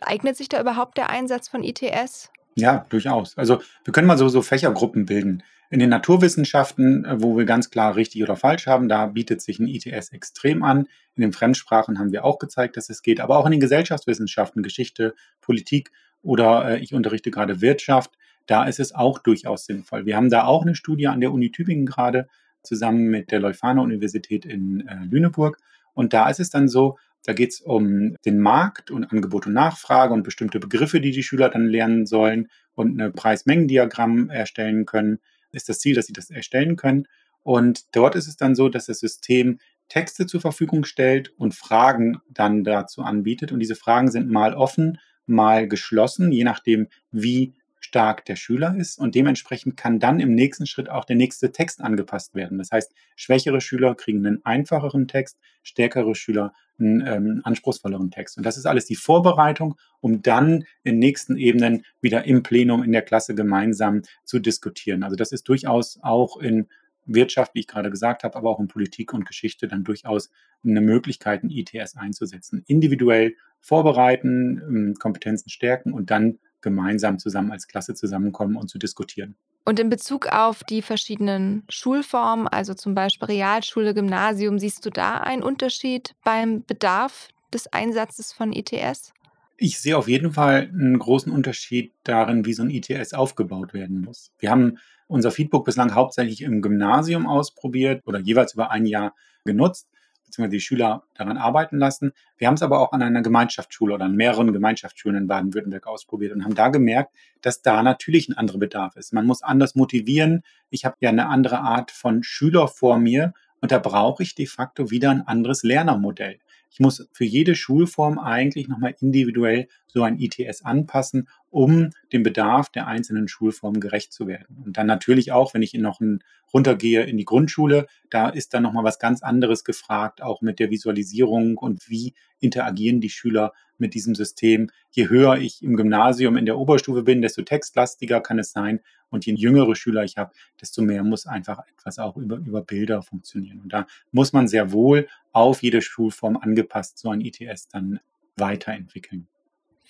Eignet 0.00 0.36
sich 0.36 0.48
da 0.48 0.60
überhaupt 0.60 0.96
der 0.96 1.10
Einsatz 1.10 1.48
von 1.48 1.62
ITS? 1.62 2.30
Ja, 2.54 2.86
durchaus. 2.88 3.36
Also 3.36 3.60
wir 3.84 3.92
können 3.92 4.06
mal 4.06 4.18
so, 4.18 4.28
so 4.28 4.42
Fächergruppen 4.42 5.06
bilden. 5.06 5.42
In 5.70 5.80
den 5.80 5.90
Naturwissenschaften, 5.90 7.04
äh, 7.04 7.22
wo 7.22 7.36
wir 7.36 7.44
ganz 7.44 7.70
klar 7.70 7.94
richtig 7.94 8.22
oder 8.22 8.36
falsch 8.36 8.66
haben, 8.66 8.88
da 8.88 9.06
bietet 9.06 9.42
sich 9.42 9.58
ein 9.58 9.68
ITS 9.68 10.10
extrem 10.10 10.62
an. 10.62 10.88
In 11.14 11.22
den 11.22 11.32
Fremdsprachen 11.32 11.98
haben 11.98 12.10
wir 12.10 12.24
auch 12.24 12.38
gezeigt, 12.38 12.76
dass 12.76 12.88
es 12.88 13.02
geht, 13.02 13.20
aber 13.20 13.38
auch 13.38 13.44
in 13.44 13.52
den 13.52 13.60
Gesellschaftswissenschaften, 13.60 14.62
Geschichte, 14.62 15.14
Politik 15.40 15.92
oder 16.22 16.70
äh, 16.70 16.78
ich 16.78 16.94
unterrichte 16.94 17.30
gerade 17.30 17.60
Wirtschaft, 17.60 18.12
da 18.46 18.64
ist 18.64 18.80
es 18.80 18.94
auch 18.94 19.18
durchaus 19.18 19.66
sinnvoll. 19.66 20.06
Wir 20.06 20.16
haben 20.16 20.30
da 20.30 20.44
auch 20.44 20.62
eine 20.62 20.74
Studie 20.74 21.06
an 21.06 21.20
der 21.20 21.32
Uni 21.32 21.50
Tübingen 21.50 21.86
gerade 21.86 22.28
zusammen 22.62 23.08
mit 23.08 23.30
der 23.30 23.40
Leuphana 23.40 23.82
Universität 23.82 24.46
in 24.46 24.86
äh, 24.88 25.04
Lüneburg. 25.04 25.58
Und 25.98 26.12
da 26.12 26.28
ist 26.30 26.40
es 26.40 26.50
dann 26.50 26.68
so, 26.68 26.98
da 27.24 27.32
geht 27.32 27.50
es 27.50 27.60
um 27.60 28.16
den 28.24 28.38
Markt 28.38 28.90
und 28.90 29.04
Angebot 29.10 29.46
und 29.46 29.52
Nachfrage 29.52 30.14
und 30.14 30.22
bestimmte 30.22 30.60
Begriffe, 30.60 31.00
die 31.00 31.10
die 31.10 31.22
Schüler 31.22 31.48
dann 31.48 31.66
lernen 31.66 32.06
sollen 32.06 32.48
und 32.74 33.00
ein 33.00 33.12
Preis-Mengen-Diagramm 33.12 34.30
erstellen 34.30 34.86
können 34.86 35.18
ist 35.52 35.68
das 35.68 35.80
Ziel, 35.80 35.94
dass 35.94 36.06
sie 36.06 36.12
das 36.12 36.30
erstellen 36.30 36.76
können. 36.76 37.06
Und 37.42 37.94
dort 37.96 38.14
ist 38.14 38.28
es 38.28 38.36
dann 38.36 38.54
so, 38.54 38.68
dass 38.68 38.86
das 38.86 39.00
System 39.00 39.58
Texte 39.88 40.26
zur 40.26 40.40
Verfügung 40.40 40.84
stellt 40.84 41.30
und 41.38 41.54
Fragen 41.54 42.20
dann 42.28 42.64
dazu 42.64 43.02
anbietet. 43.02 43.52
Und 43.52 43.60
diese 43.60 43.74
Fragen 43.74 44.10
sind 44.10 44.28
mal 44.28 44.54
offen, 44.54 44.98
mal 45.26 45.66
geschlossen, 45.66 46.30
je 46.30 46.44
nachdem, 46.44 46.88
wie 47.10 47.54
stark 47.88 48.26
der 48.26 48.36
Schüler 48.36 48.74
ist 48.76 48.98
und 48.98 49.14
dementsprechend 49.14 49.78
kann 49.78 49.98
dann 49.98 50.20
im 50.20 50.34
nächsten 50.34 50.66
Schritt 50.66 50.90
auch 50.90 51.06
der 51.06 51.16
nächste 51.16 51.52
Text 51.52 51.80
angepasst 51.80 52.34
werden. 52.34 52.58
Das 52.58 52.70
heißt, 52.70 52.92
schwächere 53.16 53.62
Schüler 53.62 53.94
kriegen 53.94 54.26
einen 54.26 54.44
einfacheren 54.44 55.08
Text, 55.08 55.38
stärkere 55.62 56.14
Schüler 56.14 56.52
einen 56.78 57.00
ähm, 57.06 57.40
anspruchsvolleren 57.44 58.10
Text. 58.10 58.36
Und 58.36 58.44
das 58.44 58.58
ist 58.58 58.66
alles 58.66 58.84
die 58.84 58.94
Vorbereitung, 58.94 59.76
um 60.00 60.20
dann 60.20 60.64
in 60.82 60.98
nächsten 60.98 61.38
Ebenen 61.38 61.86
wieder 62.02 62.24
im 62.24 62.42
Plenum 62.42 62.82
in 62.82 62.92
der 62.92 63.00
Klasse 63.00 63.34
gemeinsam 63.34 64.02
zu 64.22 64.38
diskutieren. 64.38 65.02
Also 65.02 65.16
das 65.16 65.32
ist 65.32 65.48
durchaus 65.48 65.98
auch 66.02 66.36
in 66.36 66.68
Wirtschaft, 67.06 67.54
wie 67.54 67.60
ich 67.60 67.68
gerade 67.68 67.88
gesagt 67.88 68.22
habe, 68.22 68.36
aber 68.36 68.50
auch 68.50 68.60
in 68.60 68.68
Politik 68.68 69.14
und 69.14 69.24
Geschichte 69.24 69.66
dann 69.66 69.82
durchaus 69.82 70.30
eine 70.62 70.82
Möglichkeit, 70.82 71.42
ein 71.42 71.48
ITS 71.48 71.96
einzusetzen. 71.96 72.64
Individuell 72.66 73.34
vorbereiten, 73.60 74.60
ähm, 74.68 74.94
Kompetenzen 74.98 75.48
stärken 75.48 75.94
und 75.94 76.10
dann 76.10 76.38
gemeinsam 76.60 77.18
zusammen 77.18 77.52
als 77.52 77.66
Klasse 77.68 77.94
zusammenkommen 77.94 78.56
und 78.56 78.68
zu 78.68 78.78
diskutieren. 78.78 79.36
Und 79.64 79.78
in 79.78 79.90
Bezug 79.90 80.28
auf 80.28 80.64
die 80.64 80.80
verschiedenen 80.80 81.64
Schulformen, 81.68 82.48
also 82.48 82.74
zum 82.74 82.94
Beispiel 82.94 83.26
Realschule, 83.26 83.92
Gymnasium, 83.92 84.58
siehst 84.58 84.86
du 84.86 84.90
da 84.90 85.18
einen 85.18 85.42
Unterschied 85.42 86.14
beim 86.24 86.64
Bedarf 86.64 87.28
des 87.52 87.66
Einsatzes 87.72 88.32
von 88.32 88.52
ITS? 88.52 89.12
Ich 89.58 89.80
sehe 89.80 89.98
auf 89.98 90.08
jeden 90.08 90.32
Fall 90.32 90.70
einen 90.72 90.98
großen 90.98 91.32
Unterschied 91.32 91.92
darin, 92.04 92.46
wie 92.46 92.54
so 92.54 92.62
ein 92.62 92.70
ITS 92.70 93.12
aufgebaut 93.12 93.74
werden 93.74 94.00
muss. 94.00 94.32
Wir 94.38 94.50
haben 94.50 94.78
unser 95.06 95.30
Feedbook 95.30 95.64
bislang 95.64 95.94
hauptsächlich 95.94 96.42
im 96.42 96.62
Gymnasium 96.62 97.26
ausprobiert 97.26 98.02
oder 98.06 98.20
jeweils 98.20 98.54
über 98.54 98.70
ein 98.70 98.86
Jahr 98.86 99.14
genutzt 99.44 99.88
beziehungsweise 100.28 100.56
die 100.56 100.60
Schüler 100.60 101.02
daran 101.14 101.36
arbeiten 101.36 101.78
lassen. 101.78 102.12
Wir 102.36 102.46
haben 102.46 102.54
es 102.54 102.62
aber 102.62 102.80
auch 102.80 102.92
an 102.92 103.02
einer 103.02 103.22
Gemeinschaftsschule 103.22 103.94
oder 103.94 104.04
an 104.04 104.14
mehreren 104.14 104.52
Gemeinschaftsschulen 104.52 105.16
in 105.16 105.26
Baden-Württemberg 105.26 105.86
ausprobiert 105.86 106.32
und 106.32 106.44
haben 106.44 106.54
da 106.54 106.68
gemerkt, 106.68 107.14
dass 107.42 107.62
da 107.62 107.82
natürlich 107.82 108.28
ein 108.28 108.36
anderer 108.36 108.58
Bedarf 108.58 108.96
ist. 108.96 109.12
Man 109.12 109.26
muss 109.26 109.42
anders 109.42 109.74
motivieren. 109.74 110.42
Ich 110.70 110.84
habe 110.84 110.96
ja 111.00 111.08
eine 111.08 111.28
andere 111.28 111.60
Art 111.60 111.90
von 111.90 112.22
Schüler 112.22 112.68
vor 112.68 112.98
mir 112.98 113.32
und 113.60 113.72
da 113.72 113.78
brauche 113.78 114.22
ich 114.22 114.34
de 114.34 114.46
facto 114.46 114.90
wieder 114.90 115.10
ein 115.10 115.26
anderes 115.26 115.62
Lernermodell. 115.62 116.38
Ich 116.70 116.80
muss 116.80 117.08
für 117.12 117.24
jede 117.24 117.54
Schulform 117.54 118.18
eigentlich 118.18 118.68
nochmal 118.68 118.94
individuell 119.00 119.68
so 119.86 120.02
ein 120.02 120.18
ITS 120.18 120.64
anpassen, 120.64 121.28
um 121.50 121.90
dem 122.12 122.22
Bedarf 122.22 122.68
der 122.68 122.86
einzelnen 122.86 123.28
Schulformen 123.28 123.80
gerecht 123.80 124.12
zu 124.12 124.26
werden. 124.26 124.62
Und 124.64 124.76
dann 124.76 124.86
natürlich 124.86 125.32
auch, 125.32 125.54
wenn 125.54 125.62
ich 125.62 125.74
noch 125.74 126.00
ein, 126.00 126.22
runtergehe 126.52 127.02
in 127.02 127.16
die 127.16 127.24
Grundschule, 127.24 127.86
da 128.10 128.28
ist 128.28 128.54
dann 128.54 128.62
nochmal 128.62 128.84
was 128.84 128.98
ganz 128.98 129.22
anderes 129.22 129.64
gefragt, 129.64 130.22
auch 130.22 130.40
mit 130.40 130.58
der 130.58 130.70
Visualisierung 130.70 131.58
und 131.58 131.88
wie 131.88 132.14
interagieren 132.40 133.00
die 133.00 133.10
Schüler 133.10 133.52
mit 133.78 133.94
diesem 133.94 134.14
System. 134.14 134.70
Je 134.90 135.08
höher 135.08 135.36
ich 135.36 135.62
im 135.62 135.76
Gymnasium 135.76 136.36
in 136.36 136.46
der 136.46 136.58
Oberstufe 136.58 137.02
bin, 137.02 137.22
desto 137.22 137.42
textlastiger 137.42 138.20
kann 138.20 138.38
es 138.38 138.52
sein. 138.52 138.80
Und 139.10 139.26
je 139.26 139.34
jüngere 139.34 139.74
Schüler 139.74 140.04
ich 140.04 140.16
habe, 140.16 140.32
desto 140.60 140.82
mehr 140.82 141.02
muss 141.02 141.26
einfach 141.26 141.60
etwas 141.68 141.98
auch 141.98 142.16
über, 142.16 142.36
über 142.36 142.62
Bilder 142.62 143.02
funktionieren. 143.02 143.60
Und 143.60 143.72
da 143.72 143.86
muss 144.12 144.32
man 144.32 144.48
sehr 144.48 144.72
wohl 144.72 145.08
auf 145.32 145.62
jede 145.62 145.80
Schulform 145.80 146.36
angepasst 146.36 146.98
so 146.98 147.10
ein 147.10 147.20
ITS 147.20 147.68
dann 147.68 148.00
weiterentwickeln. 148.36 149.26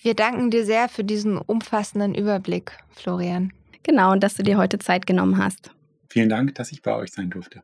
Wir 0.00 0.14
danken 0.14 0.50
dir 0.50 0.64
sehr 0.64 0.88
für 0.88 1.02
diesen 1.02 1.38
umfassenden 1.38 2.14
Überblick, 2.14 2.72
Florian. 2.90 3.52
Genau, 3.82 4.12
und 4.12 4.22
dass 4.22 4.34
du 4.34 4.42
dir 4.42 4.58
heute 4.58 4.78
Zeit 4.78 5.06
genommen 5.06 5.38
hast. 5.38 5.72
Vielen 6.08 6.28
Dank, 6.28 6.54
dass 6.54 6.70
ich 6.72 6.82
bei 6.82 6.94
euch 6.94 7.10
sein 7.10 7.30
durfte. 7.30 7.62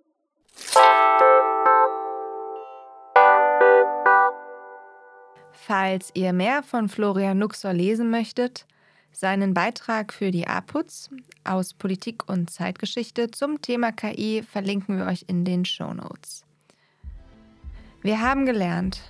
Falls 5.66 6.10
ihr 6.12 6.34
mehr 6.34 6.62
von 6.62 6.90
Florian 6.90 7.38
Nuxor 7.38 7.72
lesen 7.72 8.10
möchtet, 8.10 8.66
seinen 9.12 9.54
Beitrag 9.54 10.12
für 10.12 10.30
die 10.30 10.46
APUZ 10.46 11.08
aus 11.42 11.72
Politik 11.72 12.28
und 12.28 12.50
Zeitgeschichte 12.50 13.30
zum 13.30 13.62
Thema 13.62 13.90
KI 13.90 14.42
verlinken 14.42 14.98
wir 14.98 15.06
euch 15.06 15.24
in 15.26 15.46
den 15.46 15.64
Show 15.64 15.94
Notes. 15.94 16.44
Wir 18.02 18.20
haben 18.20 18.44
gelernt, 18.44 19.00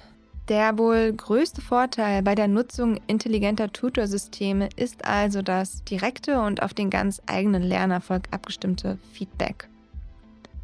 der 0.49 0.79
wohl 0.79 1.13
größte 1.13 1.61
Vorteil 1.61 2.23
bei 2.23 2.37
der 2.37 2.47
Nutzung 2.47 3.01
intelligenter 3.09 3.73
Tutorsysteme 3.73 4.69
ist 4.77 5.05
also 5.05 5.43
das 5.43 5.83
direkte 5.83 6.39
und 6.41 6.63
auf 6.63 6.73
den 6.73 6.89
ganz 6.89 7.21
eigenen 7.27 7.65
Lernerfolg 7.65 8.29
abgestimmte 8.31 8.97
Feedback. 9.13 9.69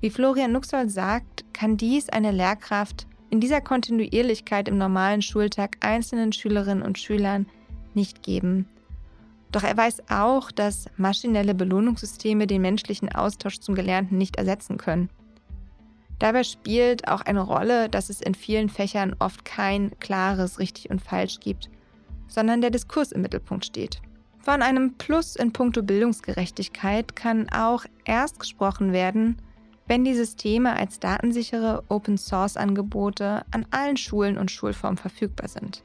Wie 0.00 0.10
Florian 0.10 0.52
Nuxoll 0.52 0.88
sagt, 0.88 1.44
kann 1.52 1.76
dies 1.76 2.08
eine 2.10 2.30
Lehrkraft 2.30 3.08
in 3.30 3.40
dieser 3.40 3.60
Kontinuierlichkeit 3.60 4.68
im 4.68 4.76
normalen 4.76 5.22
Schultag 5.22 5.76
einzelnen 5.80 6.32
Schülerinnen 6.32 6.82
und 6.82 6.98
Schülern 6.98 7.46
nicht 7.94 8.22
geben. 8.22 8.68
Doch 9.52 9.64
er 9.64 9.76
weiß 9.76 10.10
auch, 10.10 10.50
dass 10.52 10.88
maschinelle 10.96 11.54
Belohnungssysteme 11.54 12.46
den 12.46 12.62
menschlichen 12.62 13.10
Austausch 13.12 13.60
zum 13.60 13.74
Gelernten 13.74 14.18
nicht 14.18 14.36
ersetzen 14.36 14.78
können. 14.78 15.08
Dabei 16.18 16.44
spielt 16.44 17.08
auch 17.08 17.22
eine 17.22 17.40
Rolle, 17.40 17.88
dass 17.88 18.10
es 18.10 18.20
in 18.20 18.34
vielen 18.34 18.68
Fächern 18.68 19.16
oft 19.18 19.44
kein 19.44 19.98
klares 20.00 20.58
richtig 20.58 20.90
und 20.90 21.00
falsch 21.00 21.40
gibt, 21.40 21.70
sondern 22.28 22.60
der 22.60 22.70
Diskurs 22.70 23.10
im 23.10 23.22
Mittelpunkt 23.22 23.64
steht. 23.64 24.00
Von 24.38 24.62
einem 24.62 24.94
Plus 24.94 25.36
in 25.36 25.52
puncto 25.52 25.82
Bildungsgerechtigkeit 25.82 27.16
kann 27.16 27.48
auch 27.50 27.84
erst 28.04 28.38
gesprochen 28.38 28.92
werden, 28.92 29.36
wenn 29.90 30.04
die 30.04 30.14
Systeme 30.14 30.76
als 30.76 31.00
datensichere 31.00 31.82
Open-Source-Angebote 31.88 33.44
an 33.50 33.66
allen 33.72 33.96
Schulen 33.96 34.38
und 34.38 34.48
Schulformen 34.48 34.96
verfügbar 34.96 35.48
sind. 35.48 35.82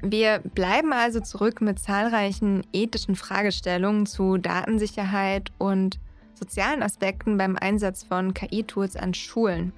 Wir 0.00 0.38
bleiben 0.38 0.94
also 0.94 1.20
zurück 1.20 1.60
mit 1.60 1.78
zahlreichen 1.78 2.66
ethischen 2.72 3.14
Fragestellungen 3.14 4.06
zu 4.06 4.38
Datensicherheit 4.38 5.52
und 5.58 6.00
sozialen 6.32 6.82
Aspekten 6.82 7.36
beim 7.36 7.56
Einsatz 7.56 8.04
von 8.04 8.32
KI-Tools 8.32 8.96
an 8.96 9.12
Schulen. 9.12 9.74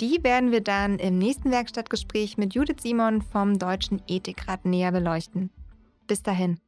Die 0.00 0.24
werden 0.24 0.50
wir 0.50 0.62
dann 0.62 0.98
im 0.98 1.18
nächsten 1.18 1.50
Werkstattgespräch 1.50 2.38
mit 2.38 2.54
Judith 2.54 2.80
Simon 2.80 3.20
vom 3.20 3.58
Deutschen 3.58 4.00
Ethikrat 4.08 4.64
näher 4.64 4.90
beleuchten. 4.90 5.50
Bis 6.06 6.22
dahin. 6.22 6.58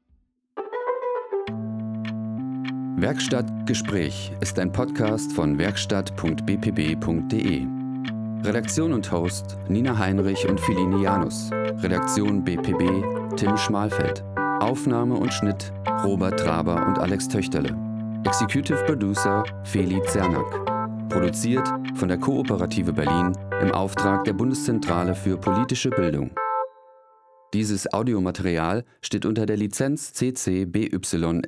Werkstattgespräch 2.97 4.33
ist 4.41 4.59
ein 4.59 4.71
Podcast 4.71 5.33
von 5.33 5.59
werkstatt.bpb.de. 5.59 7.67
Redaktion 8.45 8.93
und 8.93 9.11
Host 9.11 9.57
Nina 9.69 9.99
Heinrich 9.99 10.47
und 10.47 10.61
Filini 10.61 11.03
Janus. 11.03 11.51
Redaktion 11.79 12.45
BPB 12.45 13.37
Tim 13.37 13.57
Schmalfeld. 13.57 14.23
Aufnahme 14.61 15.15
und 15.15 15.33
Schnitt 15.33 15.73
Robert 16.05 16.39
Traber 16.39 16.87
und 16.87 16.99
Alex 16.99 17.29
Töchterle. 17.29 17.75
Executive 18.25 18.85
Producer 18.85 19.43
Feli 19.65 20.01
Zernak. 20.03 21.09
Produziert 21.09 21.67
von 21.95 22.09
der 22.09 22.19
Kooperative 22.19 22.93
Berlin 22.93 23.33
im 23.63 23.73
Auftrag 23.73 24.25
der 24.25 24.35
Bundeszentrale 24.35 25.15
für 25.15 25.39
politische 25.39 25.91
Bildung. 25.91 26.31
Dieses 27.55 27.93
Audiomaterial 27.93 28.85
steht 29.03 29.27
unter 29.27 29.45
der 29.45 29.57
Lizenz 29.57 30.13
CC 30.13 30.67
BY 30.67 30.99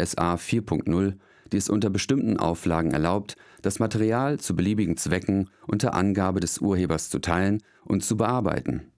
SA 0.04 0.34
4.0, 0.34 1.14
die 1.52 1.56
es 1.56 1.68
unter 1.68 1.90
bestimmten 1.90 2.38
Auflagen 2.38 2.92
erlaubt, 2.92 3.36
das 3.62 3.78
Material 3.78 4.38
zu 4.38 4.56
beliebigen 4.56 4.96
Zwecken 4.96 5.50
unter 5.66 5.94
Angabe 5.94 6.40
des 6.40 6.58
Urhebers 6.58 7.10
zu 7.10 7.18
teilen 7.18 7.62
und 7.84 8.04
zu 8.04 8.16
bearbeiten 8.16 8.90